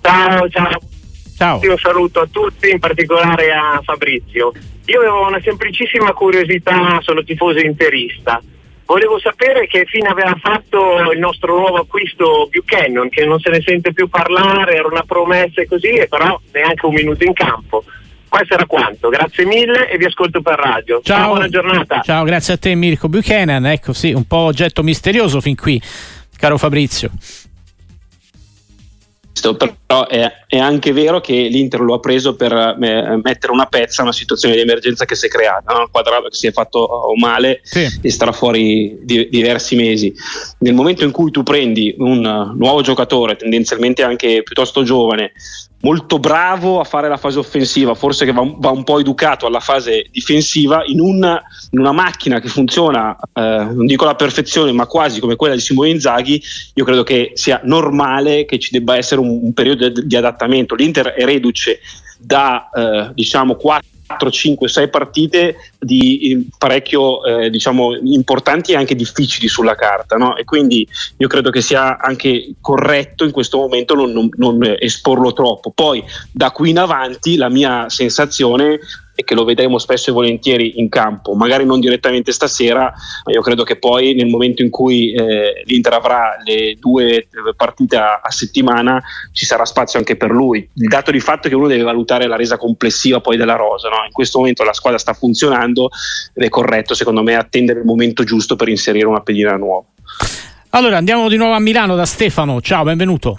Ciao, 0.00 0.48
ciao. 0.48 0.94
Ciao. 1.36 1.60
Io 1.62 1.76
saluto 1.76 2.20
a 2.20 2.28
tutti, 2.30 2.70
in 2.70 2.78
particolare 2.78 3.52
a 3.52 3.80
Fabrizio. 3.84 4.52
Io 4.86 5.00
avevo 5.00 5.26
una 5.26 5.40
semplicissima 5.42 6.12
curiosità, 6.12 6.98
sono 7.02 7.22
tifoso 7.22 7.58
interista. 7.58 8.40
volevo 8.86 9.18
sapere 9.18 9.66
che 9.66 9.84
fine 9.84 10.08
aveva 10.08 10.34
fatto 10.40 11.10
il 11.12 11.18
nostro 11.18 11.58
nuovo 11.58 11.76
acquisto 11.76 12.48
Buchanan, 12.50 13.10
che 13.10 13.26
non 13.26 13.38
se 13.38 13.50
ne 13.50 13.60
sente 13.60 13.92
più 13.92 14.08
parlare, 14.08 14.76
era 14.76 14.86
una 14.86 15.02
promessa 15.06 15.60
e 15.60 15.66
così, 15.66 16.06
però 16.08 16.40
neanche 16.52 16.86
un 16.86 16.94
minuto 16.94 17.24
in 17.24 17.34
campo. 17.34 17.84
Questo 18.28 18.54
era 18.54 18.64
quanto, 18.64 19.08
grazie 19.08 19.44
mille 19.44 19.90
e 19.90 19.98
vi 19.98 20.06
ascolto 20.06 20.40
per 20.40 20.58
radio. 20.58 21.00
Ciao, 21.02 21.18
Ciao 21.18 21.28
buona 21.28 21.48
giornata. 21.48 22.00
Ciao, 22.00 22.24
grazie 22.24 22.54
a 22.54 22.56
te 22.56 22.74
Mirko 22.74 23.08
Buchanan, 23.08 23.66
ecco 23.66 23.92
sì, 23.92 24.12
un 24.12 24.24
po' 24.24 24.36
oggetto 24.36 24.82
misterioso 24.82 25.40
fin 25.42 25.54
qui, 25.54 25.80
caro 26.38 26.56
Fabrizio 26.56 27.10
però 29.40 30.06
è, 30.06 30.32
è, 30.46 30.58
anche 30.58 30.92
vero 30.92 31.20
che 31.20 31.34
l'Inter 31.34 31.80
lo 31.80 31.94
ha 31.94 32.00
preso 32.00 32.34
per 32.36 32.52
eh, 32.52 33.20
mettere 33.22 33.52
una 33.52 33.66
pezza 33.66 34.00
a 34.00 34.04
una 34.04 34.12
situazione 34.12 34.54
di 34.54 34.62
emergenza 34.62 35.04
che 35.04 35.14
si 35.14 35.26
è 35.26 35.28
creata, 35.28 35.72
no? 35.72 35.80
un 35.80 35.90
quadrato 35.90 36.28
che 36.28 36.36
si 36.36 36.46
è 36.46 36.52
fatto 36.52 37.12
male 37.18 37.60
sì. 37.62 37.86
e 38.00 38.10
starà 38.10 38.32
fuori 38.32 38.98
di, 39.02 39.28
diversi 39.28 39.76
mesi. 39.76 40.14
Nel 40.60 40.74
momento 40.74 41.04
in 41.04 41.10
cui 41.10 41.30
tu 41.30 41.42
prendi 41.42 41.94
un 41.98 42.54
nuovo 42.56 42.80
giocatore, 42.80 43.36
tendenzialmente 43.36 44.02
anche 44.02 44.42
piuttosto 44.42 44.82
giovane, 44.82 45.32
molto 45.80 46.18
bravo 46.18 46.80
a 46.80 46.84
fare 46.84 47.08
la 47.08 47.16
fase 47.16 47.38
offensiva, 47.38 47.94
forse 47.94 48.24
che 48.24 48.32
va, 48.32 48.42
va 48.56 48.70
un 48.70 48.84
po' 48.84 48.98
educato 48.98 49.46
alla 49.46 49.60
fase 49.60 50.06
difensiva, 50.10 50.82
in, 50.86 51.00
un, 51.00 51.40
in 51.70 51.78
una 51.78 51.92
macchina 51.92 52.40
che 52.40 52.48
funziona, 52.48 53.16
eh, 53.32 53.40
non 53.40 53.86
dico 53.86 54.04
alla 54.04 54.14
perfezione, 54.14 54.72
ma 54.72 54.86
quasi 54.86 55.20
come 55.20 55.36
quella 55.36 55.54
di 55.54 55.60
Simone 55.60 55.90
Inzaghi, 55.90 56.42
io 56.74 56.84
credo 56.84 57.02
che 57.02 57.32
sia 57.34 57.60
normale 57.64 58.44
che 58.44 58.58
ci 58.58 58.70
debba 58.72 58.96
essere 58.96 59.20
un, 59.20 59.40
un 59.42 59.52
periodo 59.52 59.88
di, 59.88 60.06
di 60.06 60.16
adattamento. 60.16 60.74
L'Inter 60.74 61.08
è 61.08 61.24
reduce 61.24 61.80
da 62.18 62.70
eh, 62.74 63.10
diciamo 63.14 63.54
4 63.54 63.94
4, 64.06 64.30
5, 64.30 64.68
6 64.68 64.88
partite 64.88 65.56
di 65.78 66.30
eh, 66.30 66.46
parecchio 66.56 67.24
eh, 67.24 67.50
diciamo 67.50 67.96
importanti 67.96 68.72
e 68.72 68.76
anche 68.76 68.94
difficili 68.94 69.48
sulla 69.48 69.74
carta 69.74 70.16
no? 70.16 70.36
e 70.36 70.44
quindi 70.44 70.86
io 71.16 71.28
credo 71.28 71.50
che 71.50 71.60
sia 71.60 71.98
anche 71.98 72.54
corretto 72.60 73.24
in 73.24 73.32
questo 73.32 73.58
momento 73.58 73.94
non, 73.94 74.12
non, 74.12 74.28
non 74.36 74.76
esporlo 74.78 75.32
troppo 75.32 75.70
poi 75.70 76.02
da 76.30 76.50
qui 76.50 76.70
in 76.70 76.78
avanti 76.78 77.36
la 77.36 77.48
mia 77.48 77.88
sensazione 77.88 78.78
e 79.16 79.24
che 79.24 79.34
lo 79.34 79.44
vedremo 79.44 79.78
spesso 79.78 80.10
e 80.10 80.12
volentieri 80.12 80.78
in 80.78 80.90
campo, 80.90 81.34
magari 81.34 81.64
non 81.64 81.80
direttamente 81.80 82.32
stasera, 82.32 82.92
ma 83.24 83.32
io 83.32 83.40
credo 83.40 83.64
che 83.64 83.76
poi 83.76 84.14
nel 84.14 84.28
momento 84.28 84.62
in 84.62 84.68
cui 84.68 85.12
eh, 85.12 85.62
l'Inter 85.64 85.94
avrà 85.94 86.36
le 86.44 86.76
due 86.78 87.26
partite 87.56 87.96
a, 87.96 88.20
a, 88.22 88.30
settimana 88.30 89.02
ci 89.32 89.46
sarà 89.46 89.64
spazio 89.64 89.98
anche 89.98 90.16
per 90.16 90.30
lui. 90.30 90.68
Il 90.74 90.88
dato 90.88 91.10
di 91.10 91.20
fatto 91.20 91.46
è 91.46 91.50
che 91.50 91.56
uno 91.56 91.66
deve 91.66 91.82
valutare 91.82 92.26
la 92.26 92.36
resa 92.36 92.58
complessiva 92.58 93.20
poi 93.20 93.38
della 93.38 93.56
rosa, 93.56 93.88
no? 93.88 94.04
in 94.04 94.12
questo 94.12 94.38
momento 94.38 94.64
la 94.64 94.74
squadra 94.74 94.98
sta 94.98 95.14
funzionando 95.14 95.88
ed 96.34 96.44
è 96.44 96.48
corretto 96.50 96.94
secondo 96.94 97.22
me 97.22 97.36
attendere 97.36 97.80
il 97.80 97.86
momento 97.86 98.22
giusto 98.22 98.54
per 98.54 98.68
inserire 98.68 99.06
una 99.06 99.20
pedina 99.20 99.56
nuova. 99.56 99.86
Allora 100.70 100.98
andiamo 100.98 101.30
di 101.30 101.38
nuovo 101.38 101.54
a 101.54 101.58
Milano 101.58 101.96
da 101.96 102.04
Stefano, 102.04 102.60
ciao, 102.60 102.84
benvenuto. 102.84 103.38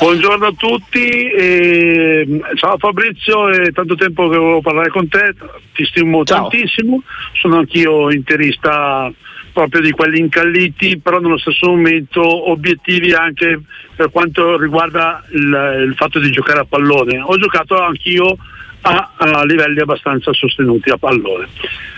Buongiorno 0.00 0.46
a 0.46 0.52
tutti, 0.56 1.28
eh, 1.28 2.40
ciao 2.54 2.78
Fabrizio, 2.78 3.48
è 3.48 3.72
tanto 3.72 3.96
tempo 3.96 4.28
che 4.28 4.36
volevo 4.36 4.60
parlare 4.60 4.90
con 4.90 5.08
te, 5.08 5.34
ti 5.74 5.84
stimo 5.86 6.22
ciao. 6.24 6.48
tantissimo, 6.48 7.02
sono 7.32 7.58
anch'io 7.58 8.08
interista 8.12 9.12
proprio 9.52 9.80
di 9.80 9.90
quelli 9.90 10.20
incalliti, 10.20 10.98
però 10.98 11.18
nello 11.18 11.36
stesso 11.36 11.66
momento 11.66 12.48
obiettivi 12.48 13.12
anche 13.12 13.60
per 13.96 14.12
quanto 14.12 14.56
riguarda 14.56 15.24
il, 15.32 15.86
il 15.88 15.94
fatto 15.96 16.20
di 16.20 16.30
giocare 16.30 16.60
a 16.60 16.64
pallone. 16.64 17.20
Ho 17.20 17.36
giocato 17.36 17.82
anch'io 17.82 18.36
a, 18.82 19.14
a, 19.16 19.44
livelli 19.44 19.80
abbastanza 19.80 20.32
sostenuti 20.32 20.90
a 20.90 20.96
pallone. 20.96 21.48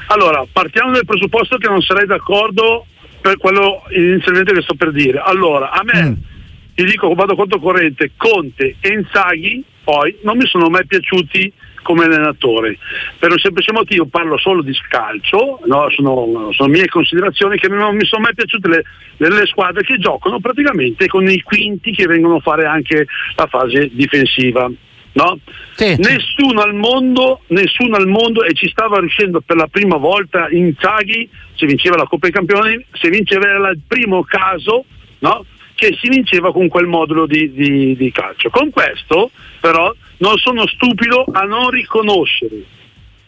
Allora, 0.07 0.43
partiamo 0.51 0.93
dal 0.93 1.05
presupposto 1.05 1.59
che 1.59 1.69
non 1.69 1.83
sarei 1.83 2.07
d'accordo 2.07 2.87
per 3.21 3.37
quello 3.37 3.83
inizialmente 3.91 4.55
che 4.55 4.63
sto 4.63 4.75
per 4.75 4.91
dire. 4.91 5.21
Allora, 5.23 5.71
a 5.71 5.83
me... 5.85 6.03
Mm 6.03 6.39
ti 6.81 6.87
dico 6.87 7.13
vado 7.13 7.35
conto 7.37 7.59
corrente, 7.59 8.13
Conte 8.17 8.77
e 8.81 8.89
Inzaghi 8.89 9.63
poi 9.85 10.17
non 10.23 10.39
mi 10.39 10.47
sono 10.47 10.71
mai 10.71 10.87
piaciuti 10.87 11.53
come 11.83 12.05
allenatore 12.05 12.79
per 13.19 13.33
un 13.33 13.39
semplice 13.39 13.73
motivo 13.73 14.07
parlo 14.07 14.39
solo 14.39 14.63
di 14.63 14.73
scalcio 14.73 15.61
no? 15.67 15.91
sono, 15.91 16.51
sono, 16.53 16.69
mie 16.71 16.87
considerazioni 16.89 17.59
che 17.59 17.69
non 17.69 17.97
mi 17.97 18.07
sono 18.07 18.23
mai 18.23 18.35
piaciute 18.35 18.69
le, 18.69 18.85
le, 19.17 19.47
squadre 19.47 19.83
che 19.83 19.99
giocano 19.99 20.41
praticamente 20.41 21.07
con 21.07 21.29
i 21.29 21.43
quinti 21.43 21.93
che 21.93 22.07
vengono 22.07 22.37
a 22.37 22.41
fare 22.41 22.65
anche 22.65 23.07
la 23.37 23.47
fase 23.47 23.91
difensiva 23.93 24.71
no? 25.13 25.39
Sì. 25.75 25.97
Nessuno 25.99 26.61
al 26.61 26.75
mondo, 26.75 27.41
nessuno 27.49 27.97
al 27.97 28.07
mondo 28.07 28.45
e 28.45 28.55
ci 28.55 28.69
stava 28.69 29.01
riuscendo 29.01 29.41
per 29.41 29.57
la 29.57 29.67
prima 29.67 29.97
volta 29.97 30.47
in 30.51 30.73
Zaghi, 30.79 31.29
se 31.57 31.67
vinceva 31.67 31.97
la 31.97 32.05
Coppa 32.05 32.29
dei 32.29 32.31
Campioni, 32.31 32.87
se 32.93 33.09
vinceva 33.09 33.49
era 33.49 33.71
il 33.71 33.81
primo 33.89 34.23
caso, 34.23 34.85
no? 35.19 35.45
Che 35.81 35.97
si 35.99 36.11
vinceva 36.11 36.53
con 36.53 36.69
quel 36.69 36.85
modulo 36.85 37.25
di, 37.25 37.51
di, 37.53 37.97
di 37.97 38.13
calcio. 38.13 38.51
Con 38.51 38.69
questo 38.69 39.31
però 39.61 39.91
non 40.19 40.37
sono 40.37 40.67
stupido 40.67 41.25
a 41.33 41.45
non 41.45 41.71
riconoscere, 41.71 42.63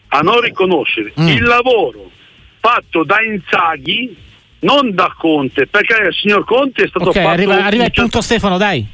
a 0.09 0.19
non 0.19 0.39
riconoscere 0.39 1.13
mm. 1.19 1.27
il 1.29 1.41
lavoro 1.41 2.11
fatto 2.59 3.03
da 3.03 3.21
Inzaghi, 3.21 4.15
non 4.59 4.93
da 4.93 5.13
Conte, 5.17 5.65
perché 5.65 5.95
il 6.09 6.13
signor 6.13 6.45
Conte 6.45 6.83
è 6.83 6.87
stato 6.87 7.09
okay, 7.09 7.23
fatto... 7.23 7.33
Arriva, 7.33 7.65
arriva 7.65 7.85
il 7.85 7.91
punto 7.91 8.21
Stefano, 8.21 8.57
dai. 8.57 8.85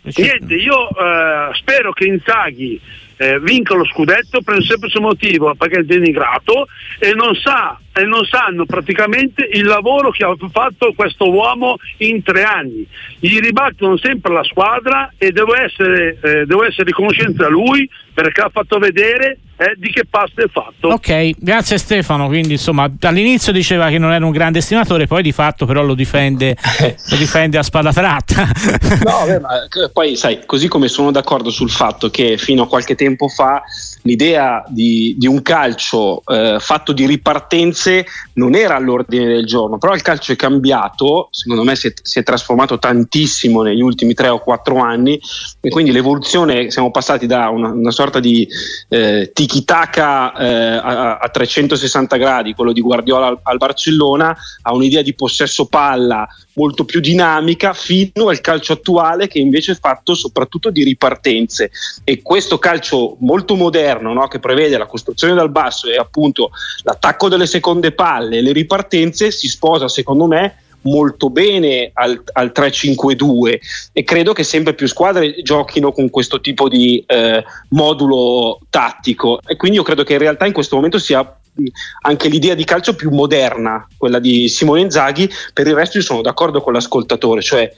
Niente, 0.00 0.54
io 0.54 0.88
eh, 0.90 1.54
spero 1.54 1.92
che 1.92 2.06
Inzaghi 2.06 2.80
eh, 3.16 3.40
vinca 3.40 3.74
lo 3.74 3.84
scudetto 3.84 4.40
per 4.42 4.54
un 4.54 4.62
semplice 4.62 5.00
motivo, 5.00 5.52
perché 5.56 5.80
è 5.80 5.82
denigrato 5.82 6.68
e 7.00 7.12
non, 7.14 7.34
sa, 7.34 7.78
e 7.98 8.04
non 8.04 8.24
sanno 8.24 8.64
praticamente 8.64 9.48
il 9.52 9.64
lavoro 9.64 10.10
che 10.10 10.24
ha 10.24 10.32
fatto 10.52 10.92
questo 10.94 11.28
uomo 11.30 11.76
in 11.98 12.22
tre 12.22 12.44
anni. 12.44 12.86
Gli 13.18 13.40
ribattono 13.40 13.96
sempre 13.96 14.32
la 14.32 14.44
squadra 14.44 15.12
e 15.18 15.32
devo 15.32 15.56
essere, 15.56 16.16
eh, 16.22 16.46
devo 16.46 16.64
essere 16.64 16.84
riconoscente 16.84 17.44
a 17.44 17.48
lui 17.48 17.88
perché 18.14 18.40
ha 18.40 18.50
fatto 18.50 18.78
vedere 18.78 19.38
eh, 19.56 19.74
di 19.76 19.90
che 19.90 20.04
pasta 20.08 20.42
è 20.42 20.48
fatto. 20.48 20.88
Ok, 20.88 21.32
grazie 21.38 21.78
Stefano. 21.78 22.28
Quindi 22.28 22.52
insomma 22.52 22.88
all'inizio 23.02 23.52
diceva 23.52 23.88
che 23.88 23.98
non 23.98 24.12
era 24.12 24.24
un 24.24 24.30
grande 24.30 24.58
estimatore, 24.58 25.08
poi 25.08 25.22
di 25.22 25.32
fatto 25.32 25.66
però 25.66 25.82
lo 25.82 25.94
difende, 25.94 26.56
lo 27.10 27.16
difende 27.16 27.58
a 27.58 27.62
spada 27.62 27.92
tratta. 27.92 28.44
no, 29.04 29.24
beh, 29.26 29.40
ma 29.40 29.68
poi 29.92 30.14
sai, 30.16 30.40
così 30.46 30.68
come 30.68 30.86
sono 30.86 31.10
d'accordo 31.10 31.50
sul 31.50 31.70
fatto 31.70 32.10
che 32.10 32.38
fino 32.38 32.62
a 32.62 32.68
qualche 32.68 32.94
tempo 32.94 33.28
fa 33.28 33.62
l'idea 34.02 34.64
di, 34.68 35.14
di 35.18 35.26
un 35.26 35.42
calcio 35.42 36.22
eh, 36.26 36.58
fatto 36.60 36.92
di 36.92 37.06
ripartenze 37.06 38.06
non 38.34 38.54
era 38.54 38.76
all'ordine 38.76 39.26
del 39.26 39.46
giorno, 39.46 39.78
però 39.78 39.94
il 39.94 40.02
calcio 40.02 40.32
è 40.32 40.36
cambiato, 40.36 41.28
secondo 41.30 41.64
me 41.64 41.74
si 41.76 41.88
è, 41.88 41.92
si 42.00 42.18
è 42.18 42.22
trasformato 42.22 42.78
tantissimo 42.78 43.62
negli 43.62 43.80
ultimi 43.80 44.14
tre 44.14 44.28
o 44.28 44.38
quattro 44.38 44.78
anni 44.78 45.20
e 45.60 45.68
quindi 45.68 45.90
l'evoluzione, 45.90 46.70
siamo 46.70 46.90
passati 46.90 47.26
da 47.26 47.48
una, 47.48 47.70
una 47.70 47.90
sorta 47.90 48.20
di 48.20 48.48
eh, 48.88 49.30
tiki-taka 49.32 50.36
eh, 50.36 50.76
a, 50.76 51.18
a, 51.18 51.28
360 51.28 52.16
gradi, 52.16 52.54
quello 52.54 52.72
di 52.72 52.80
Guardiola 52.80 53.26
al, 53.26 53.38
al 53.42 53.56
Barcellona, 53.56 54.36
a 54.62 54.74
un'idea 54.74 55.02
di 55.02 55.14
possesso 55.14 55.66
palla 55.66 56.26
molto 56.58 56.84
più 56.84 56.98
dinamica 56.98 57.72
fino 57.72 58.28
al 58.28 58.40
calcio 58.40 58.72
attuale 58.72 59.28
che 59.28 59.38
invece 59.38 59.72
è 59.72 59.78
fatto 59.80 60.14
soprattutto 60.14 60.70
di 60.70 60.82
ripartenze. 60.82 61.70
E 62.02 62.20
questo 62.20 62.58
calcio 62.58 63.16
molto 63.20 63.54
moderno 63.54 64.12
no, 64.12 64.26
che 64.26 64.40
prevede 64.40 64.76
la 64.76 64.86
costruzione 64.86 65.34
dal 65.34 65.50
basso 65.50 65.88
e 65.88 65.96
appunto 65.96 66.50
l'attacco 66.82 67.28
delle 67.28 67.46
seconde 67.46 67.92
palle 67.92 68.42
le 68.42 68.52
ripartenze 68.52 69.30
si 69.30 69.48
sposa 69.48 69.88
secondo 69.88 70.26
me 70.26 70.62
molto 70.82 71.30
bene 71.30 71.90
al, 71.92 72.22
al 72.32 72.52
3-5-2 72.54 73.58
e 73.92 74.04
credo 74.04 74.32
che 74.32 74.44
sempre 74.44 74.74
più 74.74 74.86
squadre 74.86 75.42
giochino 75.42 75.92
con 75.92 76.10
questo 76.10 76.40
tipo 76.40 76.68
di 76.68 77.02
eh, 77.06 77.44
modulo 77.70 78.60
tattico. 78.70 79.40
E 79.46 79.56
quindi 79.56 79.78
io 79.78 79.82
credo 79.84 80.04
che 80.04 80.14
in 80.14 80.20
realtà 80.20 80.46
in 80.46 80.52
questo 80.52 80.76
momento 80.76 80.98
sia 80.98 81.38
anche 82.02 82.28
l'idea 82.28 82.54
di 82.54 82.64
calcio 82.64 82.94
più 82.94 83.10
moderna, 83.10 83.86
quella 83.96 84.18
di 84.18 84.48
Simone 84.48 84.82
Inzaghi, 84.82 85.28
per 85.52 85.66
il 85.66 85.74
resto 85.74 85.98
io 85.98 86.04
sono 86.04 86.22
d'accordo 86.22 86.60
con 86.60 86.72
l'ascoltatore, 86.72 87.42
cioè 87.42 87.72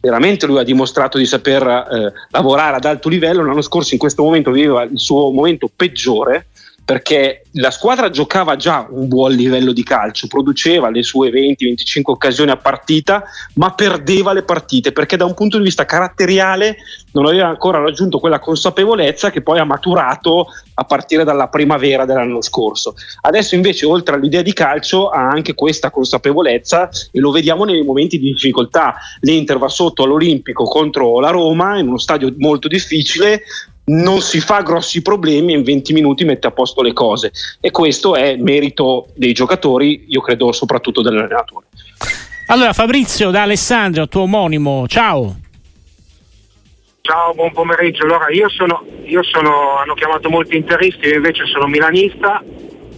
veramente 0.00 0.46
lui 0.46 0.58
ha 0.58 0.62
dimostrato 0.62 1.18
di 1.18 1.26
saper 1.26 1.62
eh, 1.62 2.12
lavorare 2.30 2.76
ad 2.76 2.84
alto 2.84 3.08
livello, 3.08 3.44
l'anno 3.44 3.62
scorso 3.62 3.94
in 3.94 4.00
questo 4.00 4.22
momento 4.22 4.50
viveva 4.50 4.82
il 4.82 4.98
suo 4.98 5.30
momento 5.30 5.70
peggiore 5.74 6.46
perché 6.86 7.42
la 7.54 7.72
squadra 7.72 8.10
giocava 8.10 8.54
già 8.54 8.86
un 8.88 9.08
buon 9.08 9.32
livello 9.32 9.72
di 9.72 9.82
calcio, 9.82 10.28
produceva 10.28 10.88
le 10.88 11.02
sue 11.02 11.30
20-25 11.30 12.02
occasioni 12.04 12.52
a 12.52 12.56
partita, 12.56 13.24
ma 13.54 13.72
perdeva 13.72 14.32
le 14.32 14.44
partite 14.44 14.92
perché 14.92 15.16
da 15.16 15.24
un 15.24 15.34
punto 15.34 15.58
di 15.58 15.64
vista 15.64 15.84
caratteriale 15.84 16.76
non 17.10 17.26
aveva 17.26 17.48
ancora 17.48 17.80
raggiunto 17.80 18.20
quella 18.20 18.38
consapevolezza 18.38 19.32
che 19.32 19.42
poi 19.42 19.58
ha 19.58 19.64
maturato 19.64 20.46
a 20.74 20.84
partire 20.84 21.24
dalla 21.24 21.48
primavera 21.48 22.04
dell'anno 22.04 22.40
scorso. 22.40 22.94
Adesso 23.22 23.56
invece 23.56 23.84
oltre 23.84 24.14
all'idea 24.14 24.42
di 24.42 24.52
calcio 24.52 25.08
ha 25.08 25.26
anche 25.26 25.54
questa 25.54 25.90
consapevolezza 25.90 26.88
e 27.10 27.18
lo 27.18 27.32
vediamo 27.32 27.64
nei 27.64 27.82
momenti 27.82 28.16
di 28.16 28.30
difficoltà. 28.30 28.94
L'Inter 29.22 29.58
va 29.58 29.68
sotto 29.68 30.04
all'Olimpico 30.04 30.62
contro 30.62 31.18
la 31.18 31.30
Roma 31.30 31.78
in 31.78 31.88
uno 31.88 31.98
stadio 31.98 32.32
molto 32.38 32.68
difficile, 32.68 33.42
non 33.86 34.20
si 34.20 34.40
fa 34.40 34.62
grossi 34.62 35.02
problemi 35.02 35.52
e 35.52 35.56
in 35.58 35.62
20 35.62 35.92
minuti 35.92 36.24
mette 36.24 36.46
a 36.46 36.50
posto 36.50 36.82
le 36.82 36.92
cose 36.92 37.32
e 37.60 37.70
questo 37.70 38.16
è 38.16 38.36
merito 38.36 39.08
dei 39.14 39.32
giocatori, 39.32 40.06
io 40.08 40.20
credo 40.20 40.52
soprattutto 40.52 41.02
dell'allenatore. 41.02 41.66
Allora 42.48 42.72
Fabrizio 42.72 43.30
da 43.30 43.42
Alessandro, 43.42 44.08
tuo 44.08 44.22
omonimo, 44.22 44.86
ciao. 44.88 45.36
Ciao, 47.00 47.34
buon 47.34 47.52
pomeriggio. 47.52 48.02
Allora, 48.02 48.30
io 48.30 48.48
sono, 48.48 48.84
io 49.04 49.22
sono, 49.22 49.76
hanno 49.76 49.94
chiamato 49.94 50.28
molti 50.28 50.56
interisti, 50.56 51.06
io 51.06 51.14
invece 51.14 51.46
sono 51.46 51.68
milanista 51.68 52.42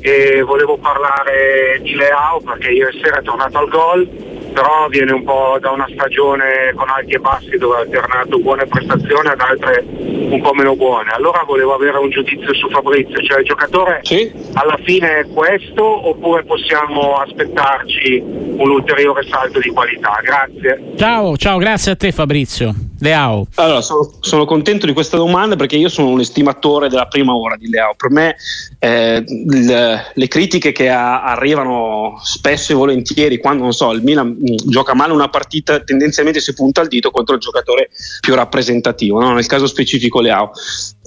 e 0.01 0.41
volevo 0.43 0.79
parlare 0.79 1.79
di 1.83 1.95
Leao 1.95 2.41
perché 2.41 2.71
ieri 2.71 2.99
sera 3.03 3.19
è 3.19 3.23
tornato 3.23 3.59
al 3.59 3.69
gol 3.69 4.38
però 4.59 4.89
viene 4.89 5.13
un 5.13 5.23
po' 5.23 5.57
da 5.61 5.71
una 5.71 5.87
stagione 5.93 6.73
con 6.75 6.89
alti 6.89 7.15
e 7.15 7.21
bassi 7.21 7.57
dove 7.59 7.77
ha 7.77 7.81
alternato 7.81 8.41
buone 8.41 8.67
prestazioni 8.67 9.29
ad 9.29 9.41
altre 9.41 9.85
un 9.87 10.41
po' 10.43 10.53
meno 10.53 10.75
buone. 10.75 11.13
Allora 11.13 11.45
volevo 11.47 11.75
avere 11.75 11.99
un 11.99 12.11
giudizio 12.11 12.53
su 12.55 12.69
Fabrizio, 12.69 13.23
cioè 13.23 13.39
il 13.39 13.45
giocatore 13.45 14.01
sì. 14.03 14.33
alla 14.55 14.77
fine 14.83 15.21
è 15.21 15.27
questo 15.33 16.09
oppure 16.09 16.43
possiamo 16.43 17.15
aspettarci 17.19 18.21
un 18.21 18.69
ulteriore 18.69 19.23
salto 19.29 19.61
di 19.61 19.71
qualità? 19.71 20.19
Grazie. 20.25 20.95
Ciao, 20.97 21.37
ciao, 21.37 21.59
grazie 21.59 21.93
a 21.93 21.97
te 21.97 22.11
Fabrizio. 22.11 22.88
Leao. 23.01 23.47
Allora, 23.55 23.81
sono, 23.81 24.13
sono, 24.21 24.45
contento 24.45 24.87
di 24.87 24.93
questa 24.93 25.17
domanda 25.17 25.57
perché 25.57 25.77
io 25.77 25.89
sono 25.89 26.09
un 26.09 26.21
estimatore 26.21 26.89
della 26.89 27.07
prima 27.07 27.35
ora 27.35 27.57
di 27.57 27.69
Leao. 27.69 27.95
Per 27.97 28.11
me 28.11 28.37
eh, 28.79 29.25
le, 29.27 30.11
le, 30.13 30.29
critiche 30.29 30.73
che 30.73 30.89
a, 30.89 31.23
arrivano 31.23 32.19
spesso 32.23 32.73
e 32.73 32.75
volentieri 32.75 33.39
quando 33.39 33.71
so, 33.71 33.93
il 33.93 34.03
Milan 34.03 34.37
gioca 34.67 34.95
male 34.95 35.13
una 35.13 35.29
partita, 35.29 35.81
tendenzialmente 35.81 36.41
si 36.41 36.55
punta 36.55 36.81
il 36.81 36.89
dito 36.89 37.11
contro 37.11 37.35
il 37.35 37.41
giocatore 37.41 37.91
più 38.21 38.35
rappresentativo, 38.35 39.21
no? 39.21 39.33
nel 39.33 39.47
caso 39.47 39.67
specifico 39.67 40.21
Leao 40.21 40.51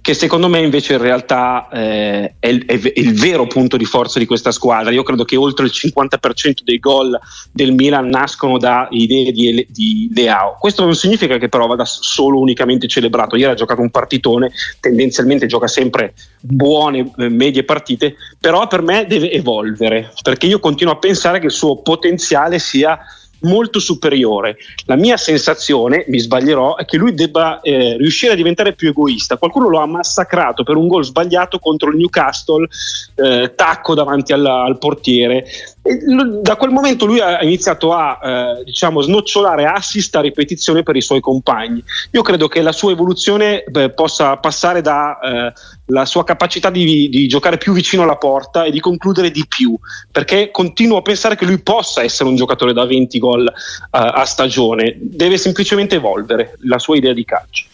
che 0.02 0.16
secondo 0.16 0.50
me 0.50 0.60
invece 0.60 0.94
in 0.94 1.02
realtà 1.02 1.70
eh, 1.72 2.34
è, 2.40 2.48
il, 2.48 2.66
è, 2.66 2.74
il, 2.96 3.14
vero 3.14 3.46
punto 3.46 3.78
di 3.78 3.86
forza 3.86 4.18
di 4.18 4.26
questa 4.26 4.52
squadra. 4.52 4.92
Io 4.92 5.04
credo 5.04 5.24
che 5.26 5.36
oltre 5.36 5.66
il 5.66 5.72
50% 5.74 6.64
dei 6.64 6.80
gol 6.80 7.18
del 7.52 7.72
Milan 7.74 8.08
nascono 8.08 8.58
da 8.58 8.88
idee 8.90 9.32
di, 9.32 9.68
di 9.70 10.12
Leao. 10.14 10.58
Questo 10.60 10.84
non 10.84 10.96
significa 10.96 11.38
che 11.38 11.50
però 11.50 11.68
vada 11.68 11.86
solo 11.86 12.40
unicamente 12.40 12.88
celebrato. 12.88 13.36
Ieri 13.36 13.52
ha 13.52 13.56
giocato 13.56 13.82
un 13.82 13.92
partitone, 13.92 14.52
tendenzialmente 14.80 15.46
gioca 15.46 15.68
sempre 15.68 16.16
buone, 16.40 17.12
eh, 17.18 17.30
medie 17.30 17.64
partite, 17.64 18.16
però 18.40 18.66
per 18.66 18.82
me 18.82 19.06
deve 19.08 19.32
evolvere, 19.32 20.12
perché 20.24 20.48
io 20.48 20.60
continuo 20.60 20.94
a 20.94 20.98
pensare 20.98 21.40
che 21.40 21.46
il 21.46 21.52
suo 21.52 21.78
potenziale 21.78 22.58
sia 22.58 23.00
molto 23.42 23.80
superiore. 23.80 24.58
La 24.86 24.96
mia 24.96 25.18
sensazione, 25.18 26.06
mi 26.08 26.20
sbaglierò, 26.20 26.76
è 26.76 26.86
che 26.86 26.98
lui 26.98 27.14
debba 27.14 27.62
eh, 27.62 27.98
riuscire 27.98 28.34
a 28.34 28.36
diventare 28.36 28.74
più 28.74 28.90
egoista. 28.90 29.38
Qualcuno 29.38 29.70
lo 29.70 29.80
ha 29.80 29.86
massacrato 29.86 30.64
per 30.64 30.76
un 30.76 30.88
gol 30.88 31.06
sbagliato 31.06 31.60
contro 31.60 31.90
il 31.90 31.98
Newcastle, 31.98 32.68
eh, 33.16 33.54
tacco 33.56 33.94
davanti 33.94 34.34
al, 34.34 34.46
al 34.46 34.78
portiere. 34.78 35.46
Da 35.84 36.58
quel 36.58 36.70
momento 36.70 37.08
lui 37.08 37.20
ha 37.20 37.42
iniziato 37.42 37.92
a 37.92 38.20
eh, 38.22 38.64
diciamo, 38.64 39.02
snocciolare 39.02 39.66
assist 39.66 40.16
a 40.16 40.22
ripetizione 40.22 40.84
per 40.84 40.96
i 40.96 41.02
suoi 41.02 41.22
compagni. 41.22 41.84
Io 42.12 42.22
credo 42.22 42.48
che 42.48 42.62
la 42.62 42.72
sua 42.72 42.92
evoluzione 42.92 43.64
beh, 43.68 43.90
possa 43.90 44.38
passare 44.38 44.82
dalla 44.82 45.54
eh, 45.88 46.06
sua 46.06 46.24
capacità 46.24 46.70
di, 46.70 47.10
di, 47.10 47.28
giocare 47.28 47.58
più 47.58 47.74
vicino 47.74 48.04
alla 48.04 48.18
porta 48.18 48.64
e 48.66 48.72
di 48.72 48.80
concludere 48.80 49.32
di 49.32 49.44
più, 49.48 49.76
perché 50.12 50.52
continuo 50.52 50.98
a 50.98 51.02
pensare 51.02 51.36
che 51.36 51.46
lui 51.46 51.60
possa 51.60 52.04
essere 52.04 52.30
un 52.30 52.36
giocatore 52.36 52.74
da 52.74 52.86
20 52.86 53.18
gol 53.18 53.42
uh, 53.42 53.52
a 53.90 54.26
stagione, 54.26 54.98
deve 55.00 55.40
semplicemente 55.40 55.96
evolvere 55.96 56.58
la 56.62 56.78
sua 56.78 56.96
idea 56.96 57.14
di 57.14 57.26
calcio. 57.26 57.66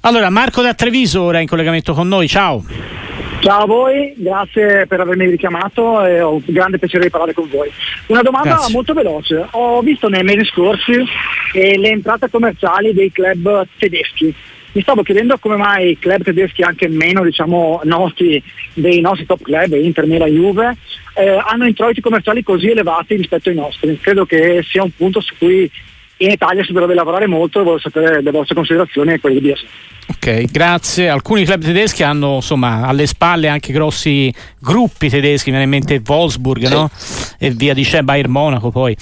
Allora, 0.00 0.30
Marco 0.30 0.62
da 0.62 0.74
Treviso 0.74 1.22
ora 1.22 1.38
in 1.38 1.46
collegamento 1.46 1.94
con 1.94 2.08
noi, 2.08 2.26
ciao. 2.28 2.64
Ciao 3.46 3.62
a 3.62 3.66
voi, 3.66 4.12
grazie 4.16 4.86
per 4.88 4.98
avermi 4.98 5.30
richiamato 5.30 6.04
e 6.04 6.20
ho 6.20 6.32
un 6.32 6.42
grande 6.46 6.80
piacere 6.80 7.04
di 7.04 7.10
parlare 7.10 7.32
con 7.32 7.48
voi. 7.48 7.70
Una 8.06 8.22
domanda 8.22 8.54
grazie. 8.54 8.74
molto 8.74 8.92
veloce. 8.92 9.46
Ho 9.52 9.80
visto 9.82 10.08
nei 10.08 10.24
mesi 10.24 10.44
scorsi 10.46 10.94
eh, 11.52 11.78
le 11.78 11.90
entrate 11.90 12.28
commerciali 12.28 12.92
dei 12.92 13.12
club 13.12 13.68
tedeschi. 13.78 14.34
Mi 14.72 14.82
stavo 14.82 15.04
chiedendo 15.04 15.38
come 15.38 15.54
mai 15.54 15.90
i 15.90 15.98
club 16.00 16.24
tedeschi, 16.24 16.62
anche 16.62 16.88
meno 16.88 17.22
diciamo, 17.22 17.82
nostri, 17.84 18.42
dei 18.74 19.00
nostri 19.00 19.26
top 19.26 19.42
club, 19.42 19.74
Inter, 19.74 20.06
Milan, 20.06 20.28
Juve, 20.28 20.76
eh, 21.14 21.40
hanno 21.46 21.66
introiti 21.66 22.00
commerciali 22.00 22.42
così 22.42 22.70
elevati 22.70 23.14
rispetto 23.14 23.48
ai 23.48 23.54
nostri. 23.54 23.96
Credo 24.00 24.26
che 24.26 24.64
sia 24.68 24.82
un 24.82 24.90
punto 24.90 25.20
su 25.20 25.32
cui 25.38 25.70
in 26.18 26.30
Italia 26.30 26.64
si 26.64 26.72
dovrebbe 26.72 26.94
lavorare 26.94 27.26
molto 27.26 27.60
e 27.60 27.64
voglio 27.64 27.78
sapere 27.78 28.22
le 28.22 28.30
vostre 28.30 28.54
considerazioni 28.54 29.12
e 29.12 29.20
quelle 29.20 29.40
di 29.40 29.50
BS. 29.50 29.64
Ok, 30.08 30.44
grazie. 30.50 31.08
Alcuni 31.08 31.44
club 31.44 31.62
tedeschi 31.62 32.02
hanno 32.02 32.36
insomma 32.36 32.86
alle 32.86 33.06
spalle 33.06 33.48
anche 33.48 33.72
grossi 33.72 34.32
gruppi 34.58 35.08
tedeschi, 35.08 35.50
mi 35.50 35.56
viene 35.56 35.64
in 35.64 35.70
mente 35.70 36.02
Wolfsburg 36.06 36.66
sì. 36.66 36.72
no? 36.72 36.90
e 37.38 37.50
via 37.50 37.74
di 37.74 37.82
c'è 37.82 38.02
Bayern 38.02 38.30
Monaco 38.30 38.70
poi. 38.70 38.96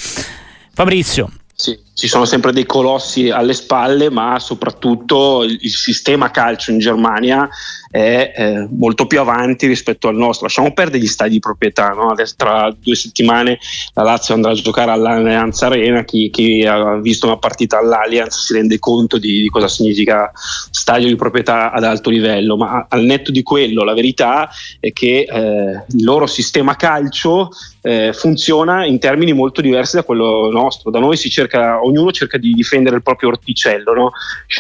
Fabrizio. 0.72 1.30
Sì, 1.56 1.78
ci 1.94 2.08
sono 2.08 2.24
sempre 2.24 2.52
dei 2.52 2.66
colossi 2.66 3.30
alle 3.30 3.54
spalle, 3.54 4.10
ma 4.10 4.40
soprattutto 4.40 5.44
il, 5.44 5.56
il 5.60 5.70
sistema 5.70 6.30
calcio 6.32 6.72
in 6.72 6.78
Germania 6.80 7.48
è 7.94 8.32
eh, 8.34 8.68
molto 8.72 9.06
più 9.06 9.20
avanti 9.20 9.68
rispetto 9.68 10.08
al 10.08 10.16
nostro. 10.16 10.46
Lasciamo 10.46 10.72
perdere 10.72 10.98
gli 10.98 11.06
stadi 11.06 11.30
di 11.30 11.38
proprietà, 11.38 11.90
no? 11.90 12.12
tra 12.36 12.74
due 12.76 12.96
settimane 12.96 13.60
la 13.92 14.02
Lazio 14.02 14.34
andrà 14.34 14.50
a 14.50 14.54
giocare 14.54 14.90
all'Allianz 14.90 15.62
Arena, 15.62 16.02
chi, 16.02 16.28
chi, 16.28 16.66
ha 16.66 16.96
visto 16.96 17.26
una 17.26 17.36
partita 17.36 17.78
all'Allianz 17.78 18.46
si 18.46 18.52
rende 18.52 18.80
conto 18.80 19.16
di, 19.16 19.42
di, 19.42 19.48
cosa 19.48 19.68
significa 19.68 20.32
stadio 20.34 21.06
di 21.06 21.14
proprietà 21.14 21.70
ad 21.70 21.84
alto 21.84 22.10
livello, 22.10 22.56
ma 22.56 22.84
al 22.88 23.04
netto 23.04 23.30
di 23.30 23.44
quello 23.44 23.84
la 23.84 23.94
verità 23.94 24.50
è 24.80 24.92
che 24.92 25.28
eh, 25.30 25.84
il 25.86 26.02
loro 26.02 26.26
sistema 26.26 26.74
calcio 26.74 27.50
eh, 27.80 28.12
funziona 28.12 28.86
in 28.86 28.98
termini 28.98 29.32
molto 29.34 29.60
diversi 29.60 29.94
da 29.94 30.02
quello 30.02 30.50
nostro. 30.50 30.90
Da 30.90 30.98
noi 30.98 31.16
si 31.16 31.30
cerca, 31.30 31.84
ognuno 31.84 32.10
cerca 32.10 32.38
di 32.38 32.52
difendere 32.52 32.96
il 32.96 33.02
proprio 33.02 33.28
orticello, 33.28 33.92
no? 33.92 34.10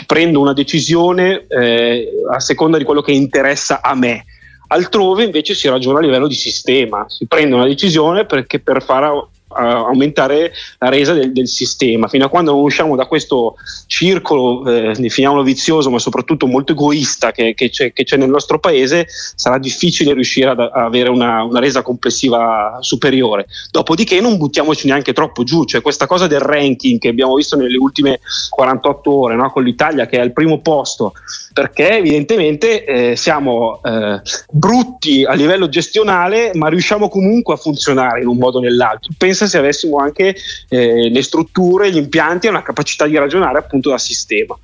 prendo 0.06 0.40
una 0.40 0.52
decisione 0.52 1.46
eh, 1.48 2.12
a 2.30 2.38
seconda 2.38 2.78
di 2.78 2.84
quello 2.84 3.00
che 3.00 3.23
interessa 3.24 3.80
a 3.82 3.94
me. 3.94 4.24
Altrove 4.68 5.24
invece 5.24 5.54
si 5.54 5.68
ragiona 5.68 5.98
a 5.98 6.02
livello 6.02 6.26
di 6.26 6.34
sistema, 6.34 7.04
si 7.08 7.26
prende 7.26 7.54
una 7.54 7.66
decisione 7.66 8.24
perché 8.24 8.60
per 8.60 8.82
fare 8.82 9.06
aumentare 9.54 10.52
la 10.78 10.88
resa 10.88 11.12
del, 11.12 11.32
del, 11.32 11.48
sistema. 11.48 12.08
Fino 12.08 12.24
a 12.24 12.28
quando 12.28 12.52
non 12.52 12.62
usciamo 12.62 12.96
da 12.96 13.06
questo 13.06 13.56
circolo, 13.86 14.66
eh, 14.66 14.92
definiamolo 14.96 15.42
vizioso, 15.42 15.90
ma 15.90 15.98
soprattutto 15.98 16.46
molto 16.46 16.72
egoista 16.72 17.32
che, 17.32 17.54
che, 17.54 17.70
c'è, 17.70 17.92
che 17.92 18.04
c'è, 18.04 18.16
nel 18.16 18.28
nostro 18.28 18.58
paese, 18.58 19.06
sarà 19.08 19.58
difficile 19.58 20.12
riuscire 20.14 20.50
ad, 20.50 20.60
a 20.60 20.70
avere 20.72 21.10
una, 21.10 21.42
una, 21.42 21.60
resa 21.60 21.82
complessiva 21.82 22.78
superiore. 22.80 23.46
Dopodiché 23.70 24.20
non 24.20 24.36
buttiamoci 24.36 24.86
neanche 24.86 25.12
troppo 25.12 25.44
giù, 25.44 25.64
cioè 25.64 25.80
questa 25.80 26.06
cosa 26.06 26.26
del 26.26 26.40
ranking 26.40 26.98
che 26.98 27.08
abbiamo 27.08 27.34
visto 27.34 27.56
nelle 27.56 27.76
ultime 27.76 28.20
48 28.50 29.10
ore 29.10 29.34
no? 29.34 29.50
con 29.50 29.62
l'Italia 29.62 30.06
che 30.06 30.18
è 30.18 30.20
al 30.20 30.32
primo 30.32 30.60
posto, 30.60 31.12
perché 31.52 31.98
evidentemente 31.98 32.84
eh, 32.84 33.16
siamo 33.16 33.80
eh, 33.82 34.20
brutti 34.50 35.24
a 35.24 35.34
livello 35.34 35.68
gestionale, 35.68 36.50
ma 36.54 36.68
riusciamo 36.68 37.08
comunque 37.08 37.54
a 37.54 37.56
funzionare 37.56 38.20
in 38.20 38.26
un 38.26 38.36
modo 38.36 38.58
o 38.58 38.60
nell'altro. 38.60 39.12
Pensa 39.16 39.43
se 39.46 39.58
avessimo 39.58 39.98
anche 39.98 40.34
eh, 40.68 41.10
le 41.10 41.22
strutture, 41.22 41.90
gli 41.90 41.96
impianti 41.96 42.46
e 42.46 42.50
una 42.50 42.62
capacità 42.62 43.06
di 43.06 43.16
ragionare 43.16 43.58
appunto 43.58 43.90
da 43.90 43.98
sistema. 43.98 44.56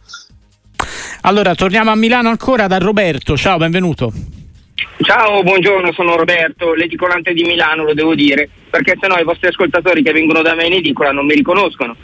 Allora, 1.23 1.55
torniamo 1.55 1.91
a 1.91 1.97
Milano 1.97 2.29
ancora 2.29 2.67
da 2.67 2.79
Roberto. 2.79 3.37
Ciao, 3.37 3.59
benvenuto. 3.59 4.13
Ciao, 5.03 5.43
buongiorno, 5.43 5.93
sono 5.93 6.15
Roberto, 6.15 6.75
l'edicolante 6.75 7.33
di 7.33 7.43
Milano, 7.43 7.85
lo 7.85 7.95
devo 7.95 8.15
dire, 8.15 8.49
perché 8.69 8.97
sennò 9.01 9.19
i 9.19 9.25
vostri 9.25 9.49
ascoltatori 9.49 10.03
che 10.03 10.13
vengono 10.13 10.43
da 10.43 10.55
me 10.55 10.67
in 10.67 10.75
edicola 10.75 11.11
non 11.11 11.25
mi 11.25 11.35
riconoscono. 11.35 11.97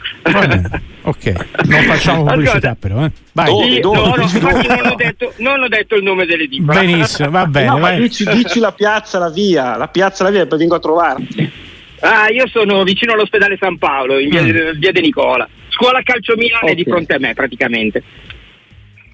ok, 1.03 1.33
non 1.65 1.81
facciamo 1.83 2.23
pubblicità 2.23 2.75
però, 2.75 3.05
eh. 3.05 3.11
Vai. 3.33 3.45
Dove, 3.45 3.79
dove? 3.79 3.97
No, 3.97 4.15
no, 4.15 4.21
infatti 4.23 4.67
non 4.67 4.85
ho, 4.87 4.95
detto, 4.95 5.33
non 5.37 5.61
ho, 5.61 5.67
detto, 5.67 5.95
il 5.95 6.03
nome 6.03 6.25
dell'edicola. 6.25 6.79
Benissimo, 6.79 7.29
va 7.29 7.45
bene. 7.45 7.79
No, 7.79 7.99
dici, 7.99 8.25
dici, 8.25 8.59
la 8.59 8.71
piazza, 8.71 9.19
la 9.19 9.29
via, 9.29 9.77
la 9.77 9.87
piazza, 9.87 10.23
la 10.23 10.31
via, 10.31 10.41
e 10.41 10.47
poi 10.47 10.57
vengo 10.57 10.75
a 10.75 10.79
trovarti. 10.79 11.51
Ah, 11.99 12.29
io 12.29 12.47
sono 12.47 12.83
vicino 12.83 13.13
all'ospedale 13.13 13.57
San 13.59 13.77
Paolo, 13.77 14.19
in 14.19 14.29
via, 14.29 14.41
mm. 14.41 14.79
via 14.79 14.91
De 14.91 15.01
Nicola. 15.01 15.47
Scuola 15.69 16.01
Calcio 16.03 16.35
Milano 16.35 16.63
okay. 16.63 16.71
è 16.71 16.75
di 16.75 16.83
fronte 16.83 17.13
a 17.15 17.19
me 17.19 17.33
praticamente. 17.33 18.03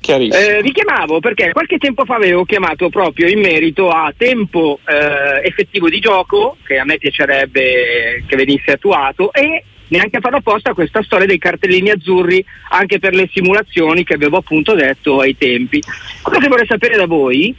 Eh, 0.06 0.62
vi 0.62 0.74
chiamavo 0.74 1.22
perché 1.22 1.54
qualche 1.54 1.78
tempo 1.78 2.04
fa 2.04 2.16
avevo 2.16 2.44
chiamato 2.44 2.90
proprio 2.90 3.30
in 3.30 3.40
merito 3.40 3.90
a 3.90 4.14
tempo 4.16 4.80
eh, 4.86 5.48
effettivo 5.48 5.88
di 5.88 6.00
gioco, 6.00 6.58
che 6.66 6.78
a 6.78 6.84
me 6.84 6.98
piacerebbe 6.98 8.26
che 8.28 8.36
venisse 8.36 8.72
attuato, 8.72 9.32
e 9.32 9.64
neanche 9.88 10.18
a 10.18 10.20
farlo 10.20 10.40
apposta 10.40 10.74
questa 10.74 11.02
storia 11.04 11.26
dei 11.26 11.38
cartellini 11.38 11.92
azzurri 11.92 12.44
anche 12.72 13.00
per 13.00 13.14
le 13.16 13.30
simulazioni 13.32 14.04
che 14.04 14.16
avevo 14.16 14.38
appunto 14.38 14.74
detto 14.74 15.22
ai 15.22 15.38
tempi. 15.38 15.82
Quello 16.22 16.40
che 16.40 16.48
vorrei 16.50 16.68
sapere 16.68 16.98
da 16.98 17.06
voi 17.06 17.56